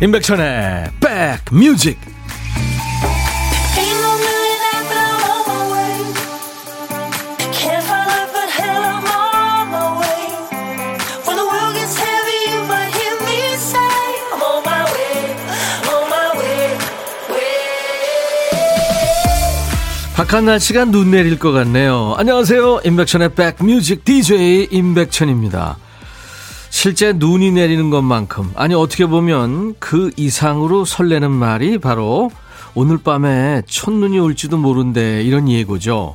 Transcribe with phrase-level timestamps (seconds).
[0.00, 0.92] 임백천의
[1.50, 1.98] 백뮤직
[20.14, 22.14] 박한 날씨가 눈 내릴 것 같네요.
[22.18, 22.80] 안녕하세요.
[22.84, 25.78] 임백천의 백뮤직 DJ 임백천입니다.
[26.80, 32.30] 실제 눈이 내리는 것만큼 아니 어떻게 보면 그 이상으로 설레는 말이 바로
[32.72, 36.14] 오늘 밤에 첫눈이 올지도 모른대 이런 예고죠.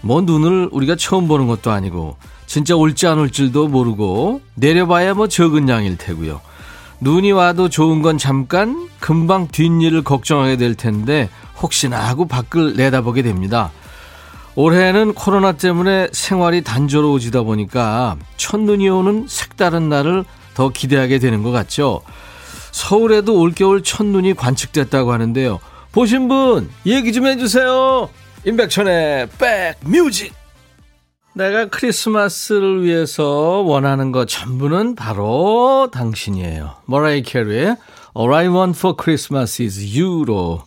[0.00, 5.68] 뭐 눈을 우리가 처음 보는 것도 아니고 진짜 올지 안 올지도 모르고 내려봐야 뭐 적은
[5.68, 6.40] 양일 테고요.
[6.98, 11.28] 눈이 와도 좋은 건 잠깐 금방 뒷일을 걱정하게 될 텐데
[11.62, 13.70] 혹시나 하고 밖을 내다보게 됩니다.
[14.56, 20.24] 올해는 코로나 때문에 생활이 단조로워지다 보니까 첫눈이 오는 색다른 날을
[20.54, 22.02] 더 기대하게 되는 것 같죠.
[22.70, 25.58] 서울에도 올겨울 첫눈이 관측됐다고 하는데요.
[25.92, 28.08] 보신 분 얘기 좀 해주세요.
[28.46, 30.32] 임백천의 백뮤직.
[31.36, 33.24] 내가 크리스마스를 위해서
[33.66, 36.76] 원하는 것 전부는 바로 당신이에요.
[36.86, 37.76] 머라이 캐리의
[38.16, 40.62] All I Want for Christmas is You로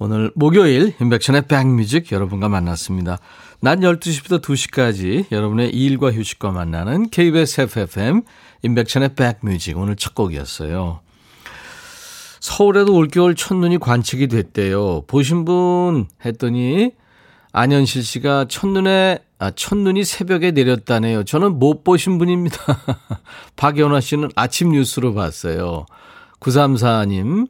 [0.00, 3.18] 오늘 목요일 인백션의 백뮤직 여러분과 만났습니다.
[3.60, 8.22] 낮 12시부터 2시까지 여러분의 일과 휴식과 만나는 KBS FFM
[8.62, 11.00] 인백션의 백뮤직 오늘 첫 곡이었어요.
[12.38, 15.02] 서울에도 올겨울 첫눈이 관측이 됐대요.
[15.08, 16.92] 보신 분 했더니
[17.50, 21.24] 안현실 씨가 첫눈에 아, 첫눈이 새벽에 내렸다네요.
[21.24, 22.56] 저는 못 보신 분입니다.
[23.56, 25.86] 박연화 씨는 아침 뉴스로 봤어요.
[26.40, 27.48] 934님,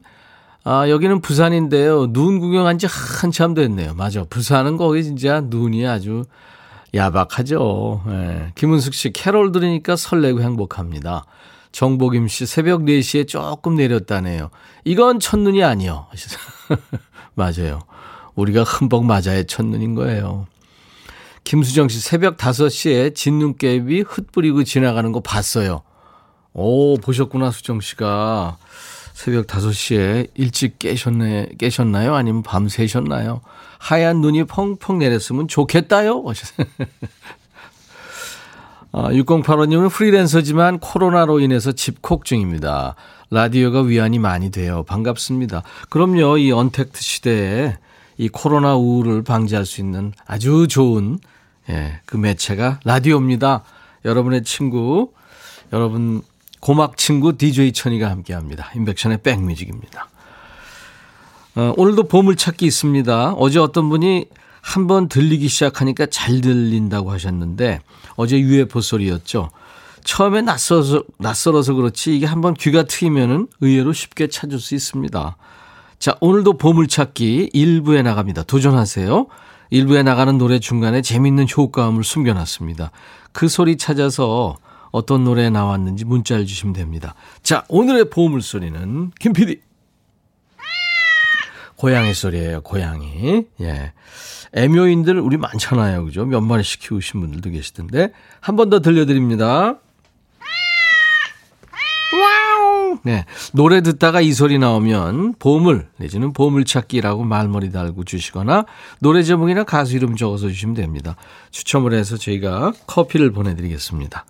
[0.71, 2.13] 아, 여기는 부산인데요.
[2.13, 3.95] 눈 구경한 지 한참 됐네요.
[3.95, 4.23] 맞아.
[4.23, 6.25] 부산은 거기 진짜 눈이 아주
[6.93, 8.03] 야박하죠.
[8.07, 8.51] 예.
[8.53, 11.25] 김은숙 씨, 캐롤 들으니까 설레고 행복합니다.
[11.71, 14.51] 정복임 씨, 새벽 4시에 조금 내렸다네요.
[14.85, 16.05] 이건 첫눈이 아니요.
[17.33, 17.79] 맞아요.
[18.35, 20.45] 우리가 흠뻑 맞아야 첫눈인 거예요.
[21.45, 25.81] 김수정 씨, 새벽 5시에 진눈깨비 흩뿌리고 지나가는 거 봤어요.
[26.53, 28.57] 오, 보셨구나, 수정 씨가.
[29.19, 32.15] 새벽 5시에 일찍 깨셨네, 깨셨나요?
[32.15, 33.41] 아니면 밤 새셨나요?
[33.77, 36.23] 하얀 눈이 펑펑 내렸으면 좋겠다요?
[38.93, 42.95] 아, 6085님은 프리랜서지만 코로나로 인해서 집콕 중입니다.
[43.29, 44.83] 라디오가 위안이 많이 돼요.
[44.87, 45.63] 반갑습니다.
[45.89, 47.77] 그럼요, 이 언택트 시대에
[48.17, 51.19] 이 코로나 우울을 방지할 수 있는 아주 좋은,
[51.69, 53.65] 예, 그 매체가 라디오입니다.
[54.05, 55.11] 여러분의 친구,
[55.73, 56.21] 여러분
[56.59, 58.71] 고막 친구 DJ 천이가 함께합니다.
[58.75, 60.09] 인백션의 백뮤직입니다.
[61.55, 63.33] 어, 오늘도 보물찾기 있습니다.
[63.33, 64.25] 어제 어떤 분이
[64.61, 67.79] 한 번 들리기 시작하니까 잘 들린다고 하셨는데
[68.15, 69.49] 어제 UFO 소리였죠.
[70.03, 75.37] 처음에 낯설어서, 낯설어서 그렇지 이게 한번 귀가 트이면은 의외로 쉽게 찾을 수 있습니다.
[75.97, 78.43] 자, 오늘도 보물찾기 1부에 나갑니다.
[78.43, 79.27] 도전하세요.
[79.71, 82.91] 1부에 나가는 노래 중간에 재밌는 효과음을 숨겨놨습니다.
[83.31, 84.57] 그 소리 찾아서
[84.91, 87.15] 어떤 노래 나왔는지 문자를 주시면 됩니다.
[87.43, 89.61] 자, 오늘의 보물소리는 김PD.
[91.75, 93.45] 고양이 소리예요, 고양이.
[93.61, 93.93] 예.
[94.53, 96.05] 애묘인들 우리 많잖아요.
[96.05, 96.25] 그죠?
[96.25, 98.11] 몇 마리씩 키우신 분들도 계시던데.
[98.41, 99.75] 한 번 더 들려드립니다.
[103.03, 103.23] 네.
[103.53, 108.65] 노래 듣다가 이 소리 나오면 보물, 내지는 보물찾기라고 말머리 달고 주시거나
[108.99, 111.15] 노래 제목이나 가수 이름 적어서 주시면 됩니다.
[111.51, 114.25] 추첨을 해서 저희가 커피를 보내드리겠습니다.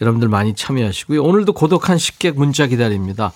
[0.00, 1.22] 여러분들 많이 참여하시고요.
[1.22, 3.32] 오늘도 고독한 식객 문자 기다립니다.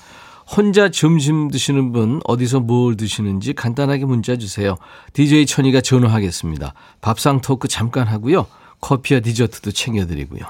[0.46, 4.76] 혼자 점심 드시는 분 어디서 뭘 드시는지 간단하게 문자 주세요.
[5.12, 6.74] DJ 천이가 전화하겠습니다.
[7.00, 8.46] 밥상 토크 잠깐 하고요.
[8.80, 10.42] 커피와 디저트도 챙겨드리고요.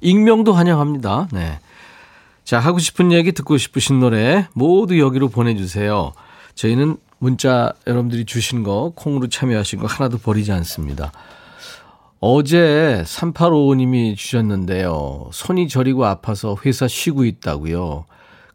[0.00, 1.28] 익명도 환영합니다.
[1.32, 1.60] 네.
[2.44, 6.12] 자, 하고 싶은 얘기 듣고 싶으신 노래 모두 여기로 보내주세요.
[6.54, 11.12] 저희는 문자 여러분들이 주신 거 콩으로 참여하신 거 하나도 버리지 않습니다.
[12.28, 15.30] 어제 3855님이 주셨는데요.
[15.32, 18.04] 손이 저리고 아파서 회사 쉬고 있다고요.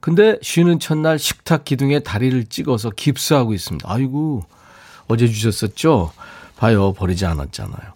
[0.02, 3.90] 근데 쉬는 첫날 식탁 기둥에 다리를 찍어서 깁스하고 있습니다.
[3.90, 4.44] 아이고,
[5.08, 6.12] 어제 주셨었죠?
[6.58, 7.94] 봐요, 버리지 않았잖아요.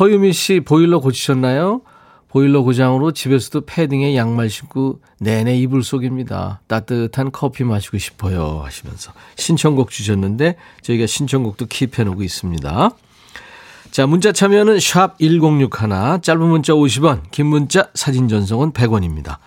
[0.00, 1.82] 허유미 씨, 보일러 고치셨나요?
[2.28, 6.62] 보일러 고장으로 집에서도 패딩에 양말 신고 내내 이불 속입니다.
[6.66, 8.60] 따뜻한 커피 마시고 싶어요.
[8.64, 12.90] 하시면서 신청곡 주셨는데 저희가 신청곡도 킵해 놓고 있습니다.
[13.90, 19.38] 자, 문자 참여는 샵 1061, 짧은 문자 50원, 긴 문자 사진 전송은 100원입니다.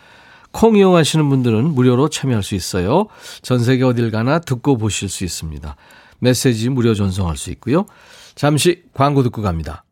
[0.51, 3.07] 콩 이용하시는 분들은 무료로 참여할 수 있어요.
[3.43, 5.75] 전 세계 어딜 가나 듣고 보실 수 있습니다.
[6.19, 7.85] 메시지 무료 전송할 수 있고요.
[8.35, 9.83] 잠시 광고 듣고 갑니다.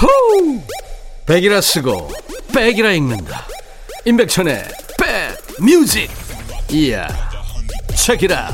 [0.00, 0.60] 호우!
[1.26, 2.10] 백이라 쓰고
[2.54, 3.46] 백이라 읽는다
[4.04, 4.64] 임백천의
[4.98, 6.10] 백 뮤직
[6.72, 7.08] 이야
[7.96, 8.50] 책이라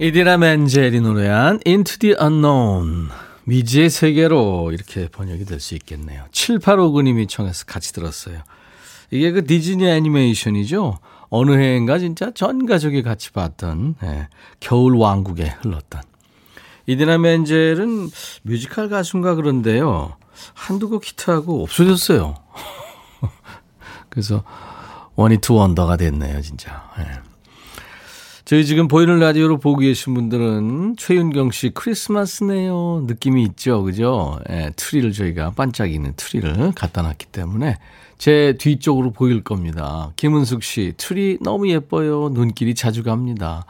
[0.00, 3.08] 이디나 멘젤이 노래한 Into the Unknown.
[3.44, 6.24] 미지의 세계로 이렇게 번역이 될 수 있겠네요.
[6.30, 8.42] 7859님이 청해서 같이 들었어요.
[9.10, 10.98] 이게 그 디즈니 애니메이션이죠?
[11.30, 14.28] 어느 해인가 진짜 전 가족이 같이 봤던 예,
[14.60, 16.02] 겨울 왕국에 불렀던.
[16.86, 18.10] 이디나 멘젤은
[18.42, 20.16] 뮤지컬 가수인가 그런데요.
[20.54, 22.36] 한두 곡 히트하고 없어졌어요.
[24.08, 24.42] 그래서
[25.16, 26.90] one hit wonder가 됐네요, 진짜.
[26.96, 27.04] 네.
[28.44, 33.04] 저희 지금 보이는 라디오로 보고 계신 분들은 최윤경 씨 크리스마스네요.
[33.06, 34.38] 느낌이 있죠, 그죠?
[34.48, 37.76] 예, 트리를 저희가 반짝이는 트리를 갖다 놨기 때문에
[38.16, 40.12] 제 뒤쪽으로 보일 겁니다.
[40.16, 42.30] 김은숙 씨, 트리 너무 예뻐요.
[42.30, 43.66] 눈길이 자주 갑니다.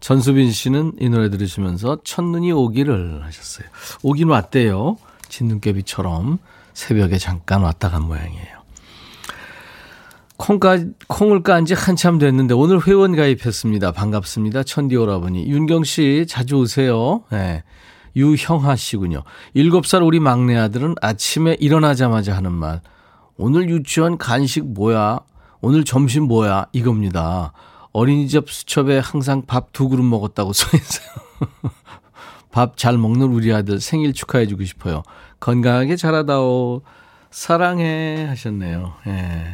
[0.00, 3.66] 전수빈 씨는 이 노래 들으시면서 첫눈이 오기를 하셨어요.
[4.02, 4.98] 오긴 왔대요.
[5.28, 6.38] 진눈깨비처럼
[6.74, 8.57] 새벽에 잠깐 왔다 간 모양이에요.
[10.38, 13.92] 콩까, 콩을 깐 지 한참 됐는데 오늘 회원 가입했습니다.
[13.92, 14.62] 반갑습니다.
[14.62, 15.46] 천디 오라버니.
[15.48, 17.24] 윤경 씨 자주 오세요.
[17.30, 17.64] 네.
[18.16, 19.22] 유형하 씨군요.
[19.54, 22.80] 7살 우리 막내 아들은 아침에 일어나자마자 하는 말.
[23.36, 25.20] 오늘 유치원 간식 뭐야?
[25.60, 26.66] 오늘 점심 뭐야?
[26.72, 27.52] 이겁니다.
[27.92, 31.08] 어린이집 수첩에 항상 밥 두 그릇 먹었다고 써 있어요.
[32.50, 35.02] 밥 잘 먹는 우리 아들 생일 축하해주고 싶어요.
[35.40, 36.82] 건강하게 자라다오.
[37.30, 38.94] 사랑해 하셨네요.
[39.08, 39.44] 예.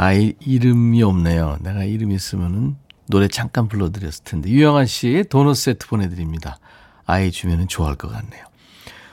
[0.00, 1.58] 아이 이름이 없네요.
[1.60, 2.76] 내가 이름 있으면은
[3.08, 4.48] 노래 잠깐 불러드렸을 텐데.
[4.48, 6.60] 유영아 씨 도넛 세트 보내드립니다.
[7.04, 8.44] 아이 주면은 좋아할 것 같네요.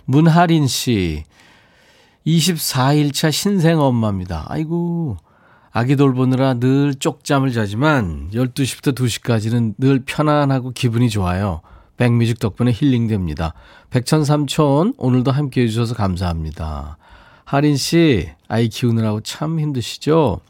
[0.05, 1.23] 문하린 씨
[2.27, 4.45] 24일차 신생 엄마입니다.
[4.47, 5.17] 아이고
[5.71, 11.61] 아기 돌보느라 늘 쪽잠을 자지만 12시부터 2시까지는 늘 편안하고 기분이 좋아요.
[11.97, 13.55] 백뮤직 덕분에 힐링됩니다.
[13.89, 16.99] 백천삼촌 오늘도 함께 해 주셔서 감사합니다.
[17.43, 20.41] 하린 씨 아이 키우느라고 참 힘드시죠?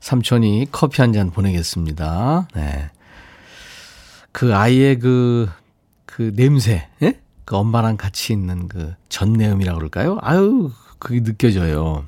[0.00, 2.48] 삼촌이 커피 한 잔 보내겠습니다.
[2.54, 2.90] 네.
[4.32, 5.48] 그 아이의 그,
[6.06, 7.20] 그 냄새, 예?
[7.44, 10.18] 그 엄마랑 같이 있는 그 전내음이라고 그럴까요?
[10.22, 12.04] 아유, 그게 느껴져요.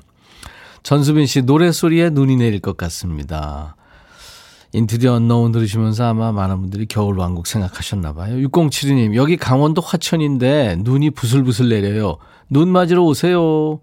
[0.83, 3.75] 전수빈 씨 노래소리에 눈이 내릴 것 같습니다.
[4.73, 8.35] 인투디 언노운 들으시면서 아마 많은 분들이 겨울왕국 생각하셨나 봐요.
[8.47, 12.17] 6072님 여기 강원도 화천인데 눈이 부슬부슬 내려요.
[12.49, 13.81] 눈 맞으러 오세요.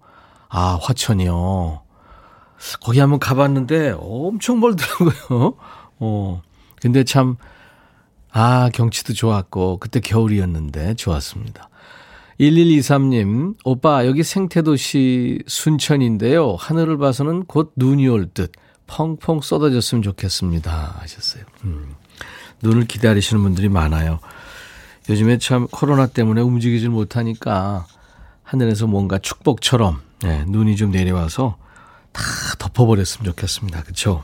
[0.49, 1.81] 아 화천이요.
[2.81, 5.55] 거기 한번 가봤는데 엄청 멀더라고요.
[5.99, 6.41] 어.
[6.81, 7.37] 근데 참,
[8.31, 11.69] 아, 경치도 좋았고, 그때 겨울이었는데 좋았습니다.
[12.39, 16.55] 1123님, 오빠, 여기 생태도시 순천인데요.
[16.55, 18.51] 하늘을 봐서는 곧 눈이 올 듯
[18.87, 20.97] 펑펑 쏟아졌으면 좋겠습니다.
[20.99, 21.43] 하셨어요.
[21.63, 21.95] 음,
[22.61, 24.19] 눈을 기다리시는 분들이 많아요.
[25.09, 27.85] 요즘에 참 코로나 때문에 움직이질 못하니까
[28.43, 31.57] 하늘에서 뭔가 축복처럼 네, 눈이 좀 내려와서
[32.11, 32.21] 다
[32.59, 33.83] 덮어버렸으면 좋겠습니다.
[33.83, 34.23] 그렇죠?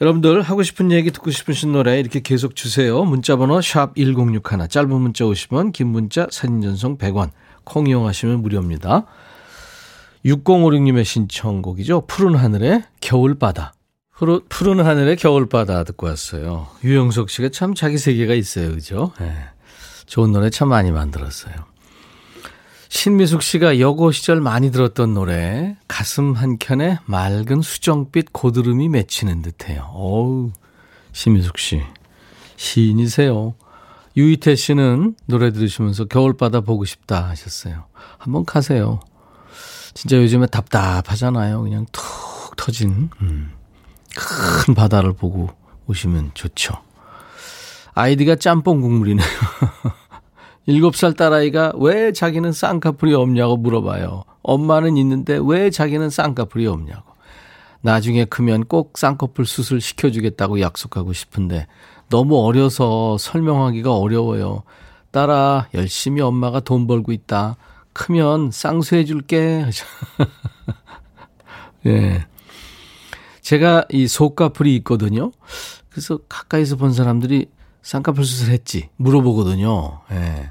[0.00, 3.04] 여러분들 하고 싶은 얘기 듣고 싶으신 노래 이렇게 계속 주세요.
[3.04, 7.30] 문자 번호 샵 1061 짧은 문자 50원 긴 문자 사진 전송 100원
[7.64, 9.06] 콩 이용하시면 무료입니다.
[10.24, 12.06] 6056님의 신청곡이죠.
[12.06, 13.74] 푸른 하늘의 겨울바다.
[14.48, 16.68] 푸른 하늘의 겨울바다 듣고 왔어요.
[16.84, 18.70] 유영석 씨가 참 자기 세계가 있어요.
[18.70, 19.12] 그죠?
[19.20, 19.32] 네.
[20.06, 21.54] 좋은 노래 참 많이 만들었어요.
[22.92, 29.90] 신미숙 씨가 여고 시절 많이 들었던 노래 가슴 한켠에 맑은 수정빛 고드름이 맺히는 듯해요.
[29.94, 30.50] 어우
[31.12, 31.82] 신미숙 씨
[32.56, 33.54] 시인이세요.
[34.14, 37.86] 유이태 씨는 노래 들으시면서 겨울바다 보고 싶다 하셨어요.
[38.18, 39.00] 한번 가세요.
[39.94, 41.62] 진짜 요즘에 답답하잖아요.
[41.62, 42.04] 그냥 툭
[42.58, 43.52] 터진 음,
[44.14, 45.48] 큰 바다를 보고
[45.86, 46.74] 오시면 좋죠.
[47.94, 49.26] 아이디가 짬뽕 국물이네요.
[50.66, 54.24] 일곱 살 딸아이가 왜 자기는 쌍꺼풀이 없냐고 물어봐요.
[54.42, 57.12] 엄마는 있는데 왜 자기는 쌍꺼풀이 없냐고.
[57.80, 61.66] 나중에 크면 꼭 쌍꺼풀 수술 시켜주겠다고 약속하고 싶은데
[62.08, 64.62] 너무 어려서 설명하기가 어려워요.
[65.10, 67.56] 딸아, 열심히 엄마가 돈 벌고 있다.
[67.92, 69.66] 크면 쌍수해 줄게.
[71.86, 72.24] 예.
[73.40, 75.32] 제가 이 속꺼풀이 있거든요.
[75.90, 77.48] 그래서 가까이서 본 사람들이
[77.82, 80.00] 쌍꺼풀 수술했지 물어보거든요.
[80.12, 80.50] 예.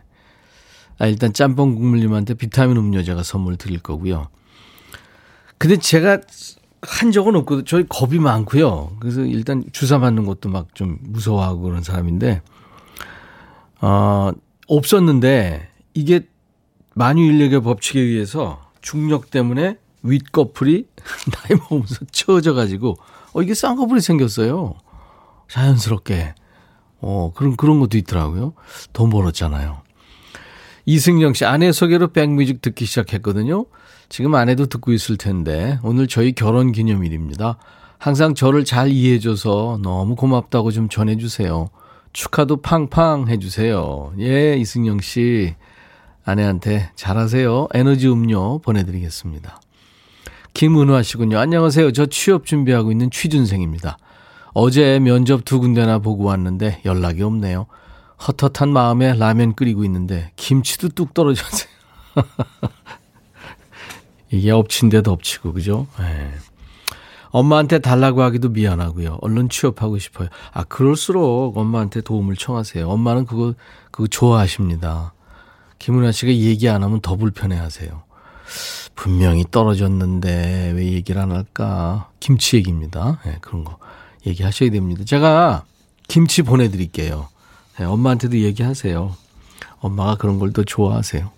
[1.00, 4.28] 아, 일단 짬뽕 국물님한테 비타민 음료 제가 선물 드릴 거고요.
[5.58, 6.20] 근데 제가
[6.84, 7.64] 한 적은 없거든요.
[7.66, 8.98] 저희 겁이 많고요.
[9.00, 12.42] 그래서 일단 주사 맞는 것도 막 좀 무서워하고 그런 사람인데,
[13.82, 14.32] 어,
[14.68, 16.22] 없었는데, 이게
[16.96, 20.88] 만유인력의 법칙에 의해서 중력 때문에 윗꺼풀이
[21.32, 22.98] 나이 먹으면서 처져가지고,
[23.34, 24.74] 어, 이게 쌍꺼풀이 생겼어요.
[25.50, 26.34] 자연스럽게.
[27.02, 28.54] 어, 그런, 그런 것도 있더라고요.
[28.94, 29.82] 돈 벌었잖아요.
[30.86, 33.66] 이승영 씨 아내 소개로 백뮤직 듣기 시작했거든요.
[34.10, 37.58] 지금 아내도 듣고 있을 텐데 오늘 저희 결혼 기념일입니다.
[37.98, 41.70] 항상 저를 잘 이해해줘서 너무 고맙다고 좀 전해주세요.
[42.14, 44.14] 축하도 팡팡 해주세요.
[44.20, 45.56] 예, 이승영 씨.
[46.24, 47.70] 아내한테 잘하세요.
[47.74, 49.60] 에너지 음료 보내드리겠습니다.
[50.54, 51.40] 김은화 씨군요.
[51.40, 51.92] 안녕하세요.
[51.94, 53.98] 저 취업 준비하고 있는 취준생입니다.
[54.54, 57.68] 어제 면접 두 군데나 보고 왔는데 연락이 없네요.
[58.28, 61.70] 헛헛한 마음에 라면 끓이고 있는데 김치도 뚝 떨어졌어요.
[64.32, 65.88] 이게 엎친 데도 엎치고 그죠?
[66.00, 66.32] 네.
[67.32, 69.20] 엄마한테 달라고 하기도 미안하고요.
[69.22, 70.28] 얼른 취업하고 싶어요.
[70.52, 72.90] 아 그럴수록 엄마한테 도움을 청하세요.
[72.90, 73.54] 엄마는 그거
[73.90, 75.14] 그거 좋아하십니다.
[75.80, 78.04] 김은아 씨가 얘기 안 하면 더 불편해하세요.
[78.96, 82.10] 분명히 떨어졌는데 왜 얘기를 안 할까?
[82.20, 83.20] 김치 얘기입니다.
[83.26, 83.78] 네, 그런 거
[84.26, 85.04] 얘기하셔야 됩니다.
[85.06, 85.64] 제가
[86.08, 87.28] 김치 보내드릴게요.
[87.80, 89.16] 네, 엄마한테도 얘기하세요.
[89.80, 91.32] 엄마가 그런 걸 더 좋아하세요.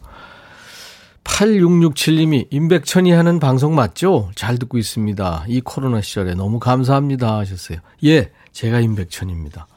[1.23, 4.31] 8667님이 임백천이 하는 방송 맞죠?
[4.35, 5.45] 잘 듣고 있습니다.
[5.47, 7.79] 이 코로나 시절에 너무 감사합니다 하셨어요.
[8.03, 9.67] 예, 제가 임백천입니다.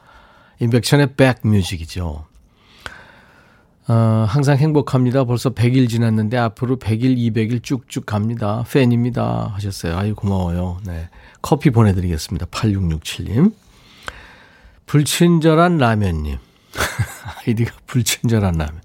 [0.61, 2.25] 임백천의 백뮤직이죠.
[3.89, 5.25] 어, 항상 행복합니다.
[5.25, 8.65] 벌써 100일 지났는데 앞으로 100일, 200일 쭉쭉 갑니다.
[8.71, 9.53] 팬입니다.
[9.55, 9.97] 하셨어요.
[9.97, 10.79] 아유, 고마워요.
[10.85, 11.09] 네.
[11.43, 12.47] 커피 보내드리겠습니다.
[12.47, 13.53] 8667님.
[14.87, 16.39] 불친절한 라면님.
[17.47, 18.81] 아이디가 불친절한 라면.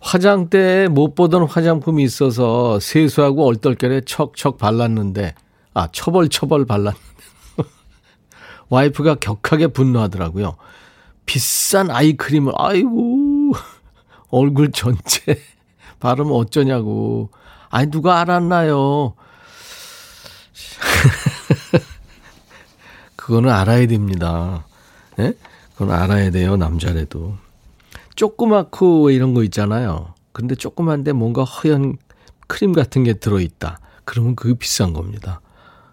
[0.00, 5.34] 화장대에 못 보던 화장품이 있어서 세수하고 얼떨결에 척척 발랐는데,
[5.74, 7.00] 아, 처벌처벌 발랐는데.
[8.70, 10.56] 와이프가 격하게 분노하더라고요.
[11.26, 13.54] 비싼 아이크림을, 아이고,
[14.30, 15.40] 얼굴 전체
[15.98, 17.30] 바르면 어쩌냐고.
[17.68, 19.14] 아니, 누가 알았나요?
[23.26, 24.64] 그거는 알아야 됩니다.
[25.18, 25.34] 예?
[25.72, 27.36] 그건 알아야 돼요, 남자래도.
[28.14, 30.14] 조그맣고 이런 거 있잖아요.
[30.30, 31.96] 근데 조그만데 뭔가 허연
[32.46, 33.80] 크림 같은 게 들어있다.
[34.04, 35.40] 그러면 그게 비싼 겁니다.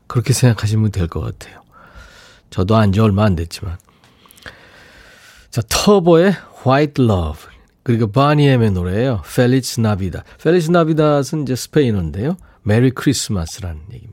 [0.06, 1.62] 그렇게 생각하시면 될 것 같아요.
[2.52, 3.78] 저도 안 지 얼마 안 됐지만.
[5.50, 7.52] 자, 터보의 White Love.
[7.82, 9.24] 그리고 바니엠의 노래예요.
[9.26, 10.24] Feliz Navidad.
[10.40, 12.38] Feliz Navidad은 이제 스페인어인데요.
[12.62, 14.13] 메리 크리스마스라는 얘기입니다.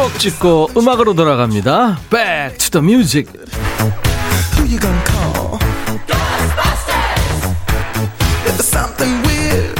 [0.00, 1.98] 추억 찍고 음악으로 돌아갑니다.
[2.08, 3.30] Back to the music.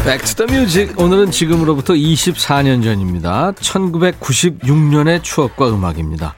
[0.05, 0.95] Back to the music.
[1.03, 3.53] 오늘은 지금으로부터 24년 전입니다.
[3.53, 6.35] 1996년의 추억과 음악입니다.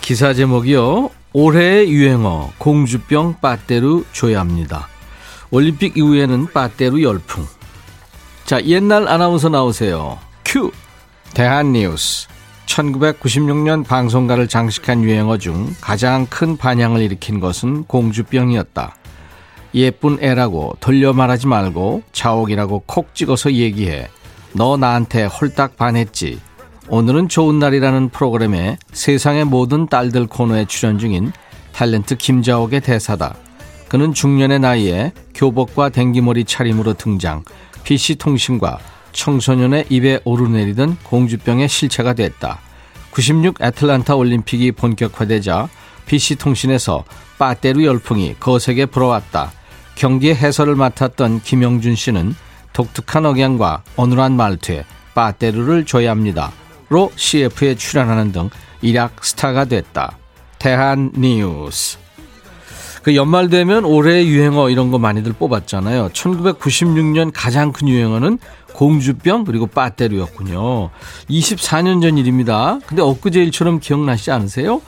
[0.00, 1.10] 기사 제목이요.
[1.32, 4.86] 올해의 유행어 공주병 빠떼루 줘야 합니다.
[5.50, 7.44] 올림픽 이후에는 빠떼루 열풍.
[8.44, 10.20] 자, 옛날 아나운서 나오세요.
[10.44, 10.70] 큐.
[11.34, 12.28] 대한 뉴스.
[12.68, 18.94] 1996년 방송가를 장식한 유행어 중 가장 큰 반향을 일으킨 것은 공주병이었다.
[19.74, 24.08] 예쁜 애라고 돌려 말하지 말고 자옥이라고 콕 찍어서 얘기해.
[24.52, 26.40] 너 나한테 홀딱 반했지.
[26.88, 31.32] 오늘은 좋은 날이라는 프로그램에 세상의 모든 딸들 코너에 출연 중인
[31.72, 33.34] 탤런트 김자옥의 대사다.
[33.88, 37.44] 그는 중년의 나이에 교복과 댕기머리 차림으로 등장,
[37.84, 38.78] PC통신과
[39.18, 42.60] 청소년의 입에 오르내리던 공주병의 실체가 됐다.
[43.10, 45.68] 96 애틀란타 올림픽이 본격화되자
[46.06, 47.04] PC통신에서
[47.36, 49.50] 빠떼루 열풍이 거세게 불어왔다.
[49.96, 52.34] 경기의 해설을 맡았던 김영준 씨는
[52.72, 54.84] 독특한 억양과 어눌한 말투에
[55.14, 56.52] 빠떼루를 줘야 합니다.
[56.88, 58.50] 로 CF에 출연하는 등
[58.82, 60.16] 일약 스타가 됐다.
[60.60, 61.98] 대한 뉴스.
[63.02, 66.10] 그 연말 되면 올해 유행어 이런 거 많이들 뽑았잖아요.
[66.10, 68.38] 1996년 가장 큰 유행어는
[68.78, 70.90] 공주병 그리고 빠떼루였군요.
[71.28, 72.78] 24년 전 일입니다.
[72.86, 74.80] 근데 엊그제 일처럼 기억나시지 않으세요?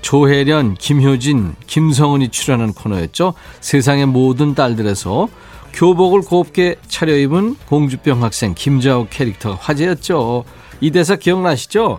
[0.00, 3.34] 조혜련, 김효진, 김성은이 출연한 코너였죠.
[3.60, 5.26] 세상의 모든 딸들에서
[5.72, 10.44] 교복을 곱게 차려입은 공주병 학생 김자옥 캐릭터가 화제였죠.
[10.80, 11.98] 이 대사 기억나시죠?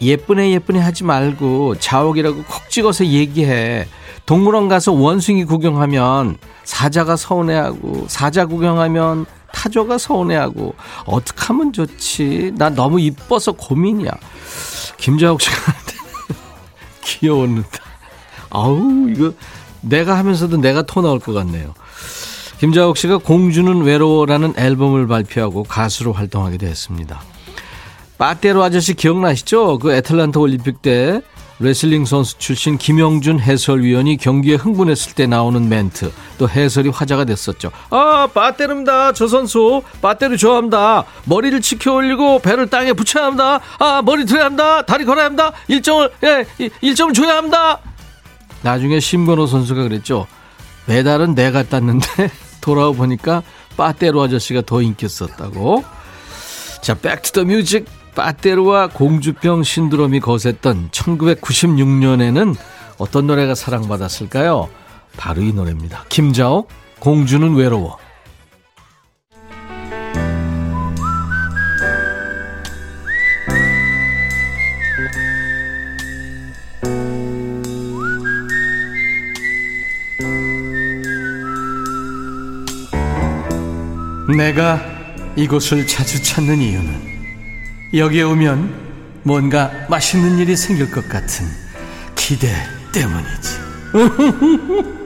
[0.00, 3.86] 예쁘네 예쁘네 하지 말고 자옥이라고 콕 찍어서 얘기해.
[4.24, 9.26] 동물원 가서 원숭이 구경하면 사자가 서운해하고 사자 구경하면
[9.60, 10.74] 타조가 서운해하고
[11.04, 12.52] 어떡 하면 좋지?
[12.56, 14.10] 나 너무 이뻐서 고민이야.
[14.96, 15.56] 김자옥 씨가
[17.04, 17.68] 귀여웠는데.
[18.48, 19.32] 아우 이거
[19.82, 21.74] 내가 하면서도 내가 토 나올 것 같네요.
[22.58, 27.20] 김자옥 씨가 공주는 외로워라는 앨범을 발표하고 가수로 활동하게 됐습니다.
[28.16, 29.78] 빠떼로 아저씨 기억나시죠?
[29.78, 31.20] 그 애틀란타 올림픽 때
[31.60, 37.70] 레슬링 선수 출신 김영준 해설위원이 경기에 흥분했을 때 나오는 멘트 또 해설이 화제가 됐었죠.
[37.90, 39.12] 아 빠떼릅니다.
[39.12, 41.04] 저 선수 빠떼를 좋아합니다.
[41.24, 43.60] 머리를 치켜 올리고 배를 땅에 붙여야 합니다.
[43.78, 44.82] 아 머리 들어야 합니다.
[44.86, 45.52] 다리 걸어야 합니다.
[45.68, 46.46] 일정을 예
[46.80, 47.78] 일정을 줘야 합니다.
[48.62, 50.26] 나중에 심건호 선수가 그랬죠.
[50.86, 52.30] 메달은 내가 땄는데
[52.62, 53.42] 돌아와 보니까
[53.76, 55.84] 빠떼로 아저씨가 더 인기 있었다고.
[56.80, 62.56] 자, back to the music 빠떼로와 공주병 신드롬이 거셌던 1996년에는
[62.98, 64.68] 어떤 노래가 사랑받았을까요?
[65.16, 66.04] 바로 이 노래입니다.
[66.08, 67.98] 김자옥, 공주는 외로워.
[84.36, 84.80] 내가
[85.36, 87.09] 이곳을 자주 찾는 이유는
[87.92, 88.90] 여기에 오면
[89.24, 91.46] 뭔가 맛있는 일이 생길 것 같은
[92.14, 92.54] 기대
[92.92, 93.58] 때문이지.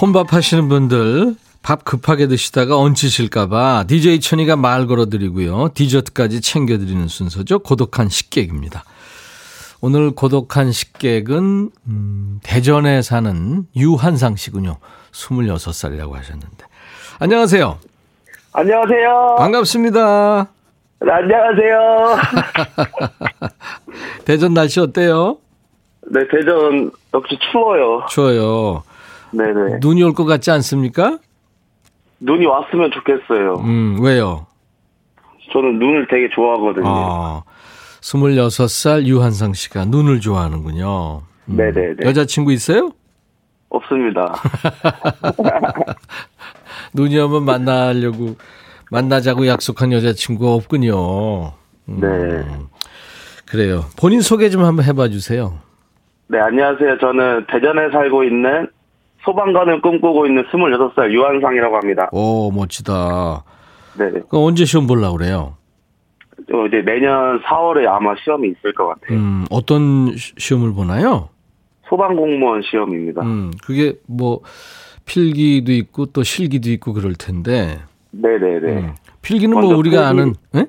[0.00, 5.70] 혼밥 하시는 분들 밥 급하게 드시다가 얹히실까봐 DJ 천이가 말 걸어드리고요.
[5.74, 7.60] 디저트까지 챙겨드리는 순서죠.
[7.60, 8.84] 고독한 식객입니다.
[9.86, 14.78] 오늘 고독한 식객은 음, 대전에 사는 유한상 씨군요.
[15.12, 16.64] 26살이라고 하셨는데.
[17.20, 17.76] 안녕하세요.
[18.54, 19.34] 안녕하세요.
[19.36, 20.46] 반갑습니다.
[21.02, 22.16] 네, 안녕하세요.
[24.24, 25.36] 대전 날씨 어때요?
[26.10, 28.06] 네, 대전 역시 추워요.
[28.08, 28.84] 추워요.
[29.32, 29.80] 네네.
[29.82, 31.18] 눈이 올 것 같지 않습니까?
[32.20, 33.56] 눈이 왔으면 좋겠어요.
[33.66, 34.46] 음, 왜요?
[35.52, 36.84] 저는 눈을 되게 좋아하거든요.
[36.86, 37.42] 아,
[38.04, 41.22] 26살 유한상 씨가 눈을 좋아하는군요.
[41.46, 41.96] 음, 네네네.
[42.04, 42.90] 여자친구 있어요?
[43.70, 44.34] 없습니다.
[46.92, 48.36] 눈이 오면 만나려고,
[48.90, 51.52] 만나자고 약속한 여자친구가 없군요.
[51.88, 52.44] 음, 네.
[53.46, 53.84] 그래요.
[53.98, 55.58] 본인 소개 좀 한번 해봐 주세요.
[56.28, 56.98] 네, 안녕하세요.
[56.98, 58.68] 저는 대전에 살고 있는
[59.24, 62.08] 소방관을 꿈꾸고 있는 26살 유한상이라고 합니다.
[62.12, 63.44] 오, 멋지다.
[63.96, 65.56] 그럼 언제 시험 보려고 그래요?
[66.50, 69.18] 저 이제 내년 4월에 아마 시험이 있을 것 같아요.
[69.18, 71.28] 음, 어떤 시- 시험을 보나요?
[71.88, 73.22] 소방공무원 시험입니다.
[73.22, 74.40] 음, 그게 뭐,
[75.06, 77.78] 필기도 있고 또 실기도 있고 그럴 텐데.
[78.10, 78.72] 네네네.
[78.72, 80.66] 음, 필기는 뭐 우리가 필기- 아는, 예?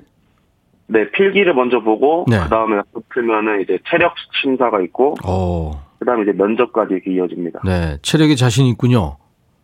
[0.88, 2.38] 네, 필기를 먼저 보고, 네.
[2.42, 7.60] 그 다음에 붙으면은 이제 체력 심사가 있고, 어, 그 다음에 이제 면접까지 이렇게 이어집니다.
[7.64, 7.98] 네.
[8.02, 9.16] 체력에 자신 있군요.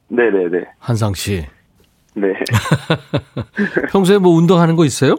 [0.09, 0.65] 네네네.
[0.79, 1.45] 한상 씨.
[2.15, 2.27] 네.
[3.93, 5.17] 평소에 뭐 운동하는 거 있어요?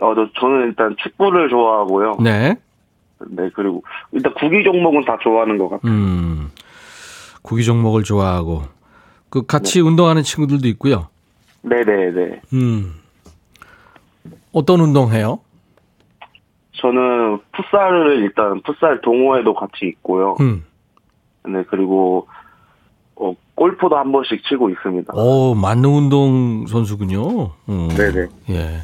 [0.00, 2.16] 어, 저, 저는 일단 축구를 좋아하고요.
[2.20, 2.56] 네.
[3.28, 3.82] 네, 그리고
[4.12, 5.92] 일단 구기 종목은 다 좋아하는 것 같아요.
[5.92, 6.50] 음,
[7.42, 8.62] 구기 종목을 좋아하고.
[9.28, 11.08] 그 같이 운동하는 친구들도 있고요.
[11.62, 12.40] 네 네 네.
[12.54, 12.94] 음.
[14.52, 15.38] 어떤 운동 해요?
[16.72, 20.36] 저는 풋살을 일단 풋살 동호회도 같이 있고요.
[20.40, 20.64] 음.
[21.46, 22.26] 네, 그리고
[23.16, 25.12] 어, 골프도 한 번씩 치고 있습니다.
[25.14, 27.50] 오, 만능 운동 선수군요.
[27.68, 27.88] 음.
[27.88, 28.26] 네네.
[28.50, 28.78] 예.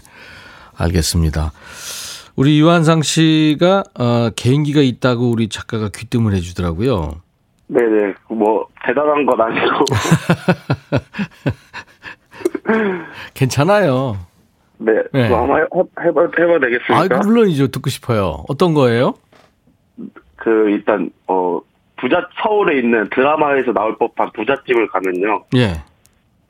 [0.77, 1.53] 알겠습니다.
[2.37, 7.23] 우리 유한상 씨가 어, 개인기가 있다고 우리 작가가 귀뜸을 해주더라고요.
[7.69, 8.15] 네네.
[8.29, 9.85] 뭐 대단한 건 아니고.
[13.35, 14.19] 괜찮아요.
[14.79, 14.93] 네.
[15.13, 15.29] 네.
[15.29, 15.65] 그거 한번 해,
[16.05, 17.19] 해봐, 해봐 아, 되겠습니까?
[17.25, 17.69] 물론이죠.
[17.69, 18.45] 듣고 싶어요.
[18.49, 19.15] 어떤 거예요?
[20.37, 21.61] 그 일단 어
[21.99, 25.45] 부잣 서울에 있는 드라마에서 나올 법한 부잣집을 가면요.
[25.57, 25.83] 예.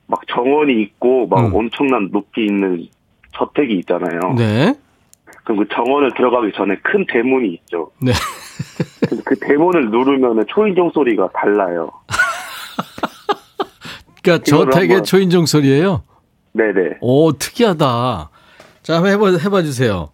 [0.09, 1.55] 막 정원이 있고 막 음.
[1.55, 2.81] 엄청난 높이 있는
[3.39, 4.35] 저택이 있잖아요.
[4.37, 4.75] 네.
[5.45, 7.91] 그럼 그 정원을 들어가기 전에 큰 대문이 있죠.
[8.01, 8.13] 네.
[9.25, 11.91] 그 대문을 누르면 초인종 소리가 달라요.
[14.23, 16.03] 그러니까 저택의 한번- 초인종 소리예요.
[16.53, 16.97] 네네.
[17.01, 18.31] 오, 특이하다.
[18.83, 20.11] 자, 한번 해봐, 해봐 주세요.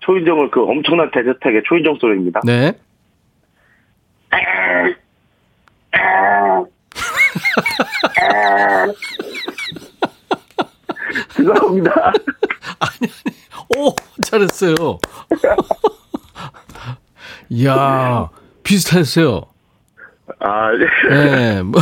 [0.00, 2.40] 초인종을 그 엄청난 대저택의 초인종 소리입니다.
[2.44, 2.72] 네.
[11.36, 11.92] 죄송합니다.
[12.80, 13.10] 아니, 아니.
[13.78, 14.74] 오, 잘했어요.
[17.50, 18.28] 이야,
[18.62, 19.42] 비슷했어요.
[20.40, 20.70] 아,
[21.10, 21.62] 네.
[21.62, 21.80] 뭐.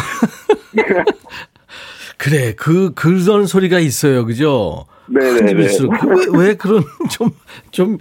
[2.18, 4.24] 그래, 그, 그런 소리가 있어요.
[4.24, 4.86] 그죠?
[5.08, 5.38] 네네네.
[5.40, 5.92] 큰지 빌수록.
[6.04, 7.30] 왜, 왜 그런, 좀,
[7.70, 7.98] 좀,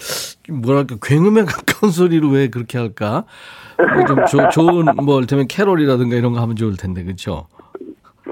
[0.49, 3.25] 뭐랄까, 굉음에 가까운 소리로 왜 그렇게 할까?
[3.77, 7.47] 뭐 좀 조, 좋은, 뭐, 이를테면 캐롤이라든가 이런 거 하면 좋을 텐데, 그죠?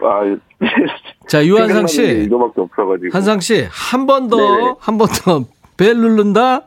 [0.01, 0.21] 아,
[1.29, 2.23] 자, 유한상 씨.
[2.23, 3.13] 이거밖에 없어가지고.
[3.15, 4.73] 한상 씨, 한 번 더, 네네.
[4.79, 5.45] 한번 더,
[5.77, 6.63] 벨 누른다?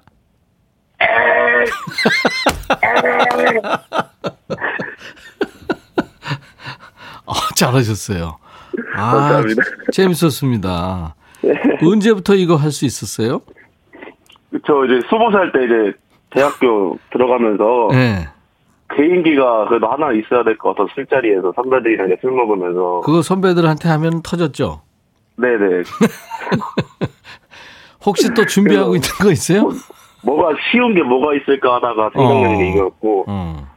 [7.26, 8.38] 어, 잘하셨어요.
[8.96, 9.62] 아, 감사합니다.
[9.92, 11.14] 재밌었습니다.
[11.82, 13.42] 언제부터 이거 할 수 있었어요?
[14.66, 15.96] 저 이제 스무 살 때 이제
[16.30, 18.28] 대학교 들어가면서 네.
[18.96, 23.00] 개인기가 그래도 하나 있어야 될 것 같아서 술자리에서 선배들이랑 술 먹으면서.
[23.04, 24.82] 그거 선배들한테 하면 터졌죠?
[25.36, 25.82] 네네.
[28.04, 29.70] 혹시 또 준비하고 있는 거 있어요?
[30.24, 32.66] 뭐 가 쉬운 게 뭐가 있을까 하다가 생각나는 게 어.
[32.68, 33.68] 이거였고, 어.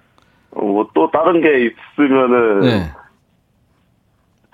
[0.56, 2.92] 뭐또 다른 게 있으면은, 네.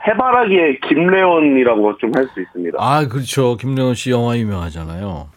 [0.08, 2.78] 해바라기의 김래원이라고 좀 할 수 있습니다.
[2.80, 3.56] 아, 그렇죠.
[3.58, 5.28] 김래원 씨 영화 유명하잖아요.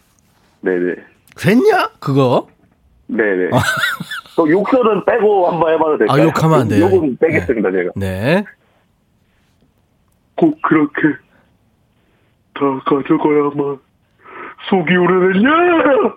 [0.63, 0.95] 네네.
[1.37, 1.91] 그랬냐?
[2.01, 2.47] 그거?
[3.09, 3.51] 네네.
[4.37, 6.23] 또 욕설은 빼고 한번 해봐도 될까요?
[6.23, 6.87] 아, 욕하면 안 돼요.
[6.87, 7.91] 욕은 빼겠습니다, 제가.
[7.97, 8.45] 네.
[10.37, 11.03] 꼭 그렇게
[12.55, 13.79] 다 가져가야만
[14.69, 15.51] 속이 우려냈냐?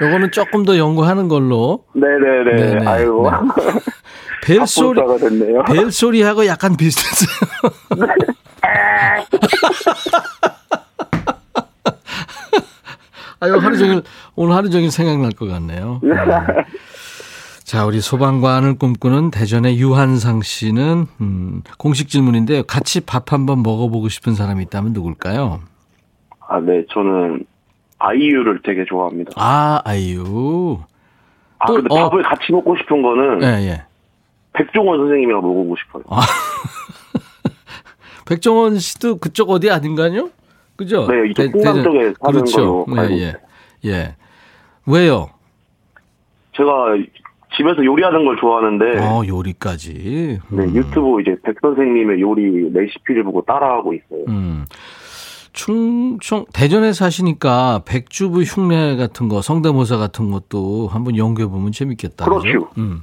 [0.00, 1.84] 요거는 조금 더 연구하는 걸로.
[1.94, 2.56] 네네네.
[2.56, 2.86] 네네.
[2.86, 3.30] 아이고.
[4.42, 5.62] 벨소리, 가 됐네요.
[5.64, 7.70] 벨소리하고 약간 비슷했어요.
[13.44, 14.02] 아유, 하루 종일,
[14.36, 16.00] 오늘 하루 종일 생각날 것 같네요.
[16.02, 16.14] 네.
[17.62, 24.34] 자, 우리 소방관을 꿈꾸는 대전의 유한상 씨는, 음, 공식 질문인데 같이 밥 한번 먹어보고 싶은
[24.34, 25.60] 사람이 있다면 누굴까요?
[26.40, 26.84] 아, 네.
[26.90, 27.44] 저는
[27.98, 29.32] 아이유를 되게 좋아합니다.
[29.36, 30.78] 아, 아이유.
[31.58, 32.08] 아, 또, 근데 어.
[32.08, 33.82] 밥을 같이 먹고 싶은 거는 예, 예.
[34.52, 36.04] 백종원 선생님이랑 먹어보고 싶어요.
[38.26, 40.30] 백종원 씨도 그쪽 어디 아닌가요?
[40.76, 41.06] 그죠?
[41.06, 42.84] 네, 이쪽 충남 쪽에 사는 그렇죠.
[42.84, 43.28] 걸로 알고 예, 예.
[43.28, 43.38] 있어요.
[43.86, 44.16] 예.
[44.86, 45.30] 왜요?
[46.56, 46.96] 제가
[47.56, 50.40] 집에서 요리하는 걸 좋아하는데, 어, 요리까지.
[50.48, 50.74] 네, 음.
[50.74, 54.24] 유튜브 이제 백 선생님의 요리 레시피를 보고 따라하고 있어요.
[54.28, 54.64] 음.
[55.52, 62.24] 충청 대전에 사시니까 백주부 흉내 같은 거, 성대모사 같은 것도 한번 연구해 보면 재밌겠다.
[62.24, 62.68] 그렇죠.
[62.76, 63.02] 음.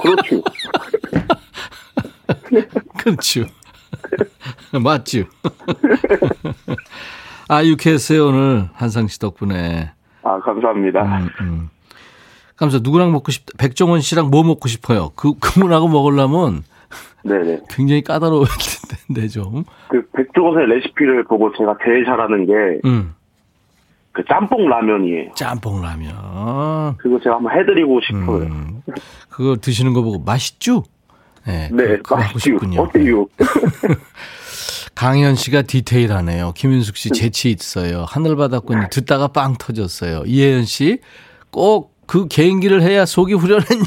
[0.00, 0.42] 그렇죠.
[2.98, 3.44] 그렇죠.
[4.82, 5.24] 맞죠.
[7.48, 8.68] 아, 유쾌했어요, 오늘.
[8.74, 9.90] 한상 씨 덕분에.
[10.22, 11.02] 아, 감사합니다.
[11.02, 11.68] 음, 음.
[12.56, 13.52] 감사 누구랑 먹고 싶다.
[13.58, 15.10] 백종원 씨랑 뭐 먹고 싶어요?
[15.14, 16.64] 그, 그분하고 먹으려면
[17.22, 17.60] 네네.
[17.70, 18.46] 굉장히 까다로울
[19.08, 19.64] 텐데, 좀.
[19.88, 22.52] 그 백종원의 레시피를 보고 제가 제일 잘하는 게
[22.88, 23.14] 음.
[24.12, 25.32] 그 짬뽕 라면이에요.
[25.34, 26.96] 짬뽕 라면.
[26.96, 28.44] 그거 제가 한번 해드리고 싶어요.
[28.46, 28.82] 음.
[29.28, 30.84] 그거 드시는 거 보고 맛있죠?
[31.46, 31.68] 네.
[31.72, 32.38] 네, 맛있죠.
[32.38, 32.82] 싶군요.
[32.82, 33.26] 어때요?
[34.94, 36.52] 강현 씨가 디테일하네요.
[36.54, 38.04] 김윤숙 씨 재치 있어요.
[38.08, 40.22] 하늘바닷꽃이 듣다가 빵 터졌어요.
[40.26, 40.98] 이혜연 씨
[41.50, 43.84] 꼭 그 개인기를 해야 속이 후련했냐.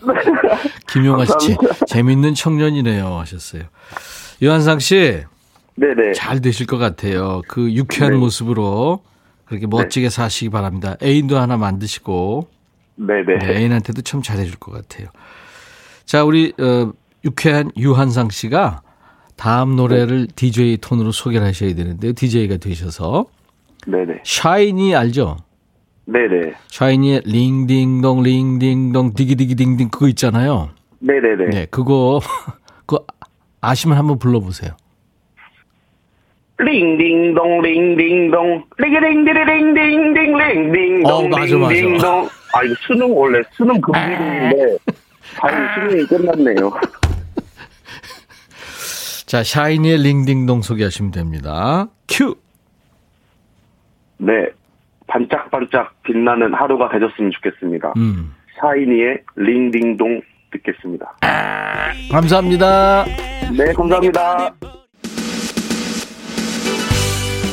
[0.90, 3.64] 김용아 씨 재- 재밌는 청년이네요 하셨어요.
[4.40, 5.22] 유한상 씨
[5.76, 6.12] 네네.
[6.14, 7.42] 잘 되실 것 같아요.
[7.48, 8.18] 그 유쾌한 네.
[8.18, 9.02] 모습으로
[9.44, 10.96] 그렇게 멋지게 사시기 바랍니다.
[11.02, 12.48] 애인도 하나 만드시고
[12.96, 13.38] 네네.
[13.46, 15.08] 네, 애인한테도 참 잘해줄 것 같아요.
[16.04, 16.92] 자, 우리 어,
[17.24, 18.82] 유쾌한 유한상 씨가
[19.36, 22.12] 다음 노래를 DJ 톤으로 소개를 하셔야 되는데요.
[22.12, 23.26] DJ가 되셔서
[23.86, 24.20] 네네.
[24.24, 25.38] 샤이니 알죠?
[26.06, 26.52] 네네.
[26.68, 30.70] 샤이니의 링딩동 링딩동 디기디기딩딩 그거 있잖아요.
[31.00, 31.46] 네네네.
[31.50, 32.20] 네, 그거
[32.86, 33.04] 그거
[33.60, 34.72] 아시면 한번 불러보세요.
[36.58, 41.72] 링딩동 링딩동 링딩딩딩딩딩 링딩동 어, 맞아, 맞아.
[41.74, 44.76] 링딩동 아 이거 수능 원래 수능 금지인데
[45.36, 46.70] 다행히 수능이 끝났네요.
[49.26, 51.88] 자, 샤이니의 링딩동 소개하시면 됩니다.
[52.08, 52.36] 큐.
[54.18, 54.46] 네.
[55.06, 57.92] 반짝반짝 빛나는 하루가 되셨으면 좋겠습니다.
[57.96, 58.34] 음.
[58.60, 61.16] 샤이니의 링딩동 듣겠습니다.
[62.10, 63.04] 감사합니다.
[63.56, 64.54] 네, 감사합니다.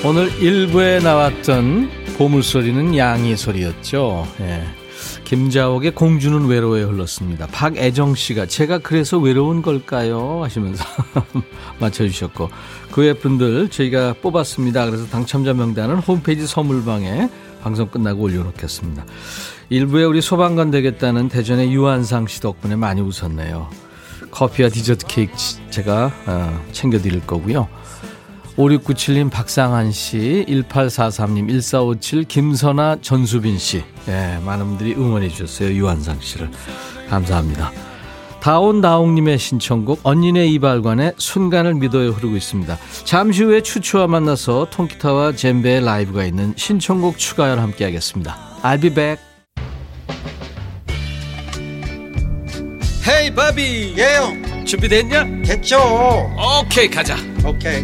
[0.04, 4.26] 오늘 1부에 나왔던 보물소리는 양이 소리였죠.
[4.42, 4.81] 예.
[5.32, 7.48] 김자옥의 공주는 외로워에 흘렀습니다.
[7.48, 10.44] 박애정 씨가 제가 그래서 외로운 걸까요?
[10.44, 10.84] 하시면서
[11.80, 12.50] 맞춰주셨고
[12.92, 14.86] 그 외 분들 저희가 뽑았습니다.
[14.88, 17.30] 그래서 당첨자 명단은 홈페이지 선물방에
[17.64, 19.06] 방송 끝나고 올려놓겠습니다.
[19.72, 23.70] 1부에 우리 소방관 되겠다는 대전의 유한상 씨 덕분에 많이 웃었네요.
[24.32, 25.32] 커피와 디저트 케이크
[25.70, 27.70] 제가 어, 챙겨드릴 거고요.
[28.58, 33.84] 5697님, 박상한 씨, 1843님, 1457, 김선아, 전수빈 씨.
[34.08, 35.74] 예, 많은 분들이 응원해 주셨어요.
[35.74, 36.50] 유한상 씨를.
[37.10, 37.72] 감사합니다.
[38.42, 42.78] 다온다옹님의 신청곡 언니네 이발관의 순간을 믿어요 흐르고 있습니다.
[43.04, 48.38] 잠시 후에 추추와 만나서 통기타와 젬베의 라이브가 있는 신청곡 추가열 함께 하겠습니다.
[48.64, 49.24] I'll be back.
[53.08, 55.42] 헤이 바비 예영 준비됐냐?
[55.44, 55.78] 됐죠
[56.62, 57.84] 오케이 가자 오케이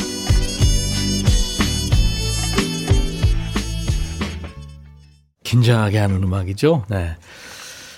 [5.51, 7.17] 긴장하게 하는 음악이죠 네.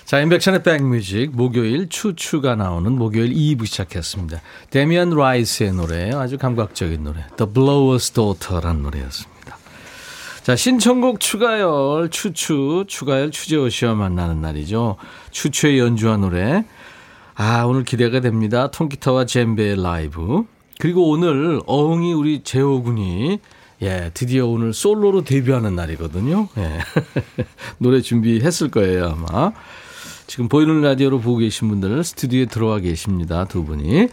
[0.04, 4.40] 자, 인백션의 백뮤직 목요일 추추가 나오는 목요일 2부 시작했습니다.
[4.70, 6.20] 데미안 라이스의 노래예요.
[6.20, 7.24] 아주 감각적인 노래.
[7.36, 9.56] The Blower's Daughter라는 노래였습니다.
[10.42, 14.96] 자, 신청곡 추가열 추추 추가열 추재호 씨와 만나는 날이죠.
[15.30, 16.64] 추추의 연주한 노래.
[17.34, 18.70] 아, 오늘 기대가 됩니다.
[18.70, 20.44] 통기타와 젬베의 라이브.
[20.80, 23.38] 그리고 오늘 어흥이 우리 재호 군이
[23.84, 26.48] 예, 드디어 오늘 솔로로 데뷔하는 날이거든요.
[26.56, 26.78] 예.
[27.78, 29.52] 노래 준비했을 거예요, 아마.
[30.26, 33.44] 지금 보이는 라디오로 보고 계신 분들 스튜디오에 들어와 계십니다.
[33.44, 34.08] 두 분이.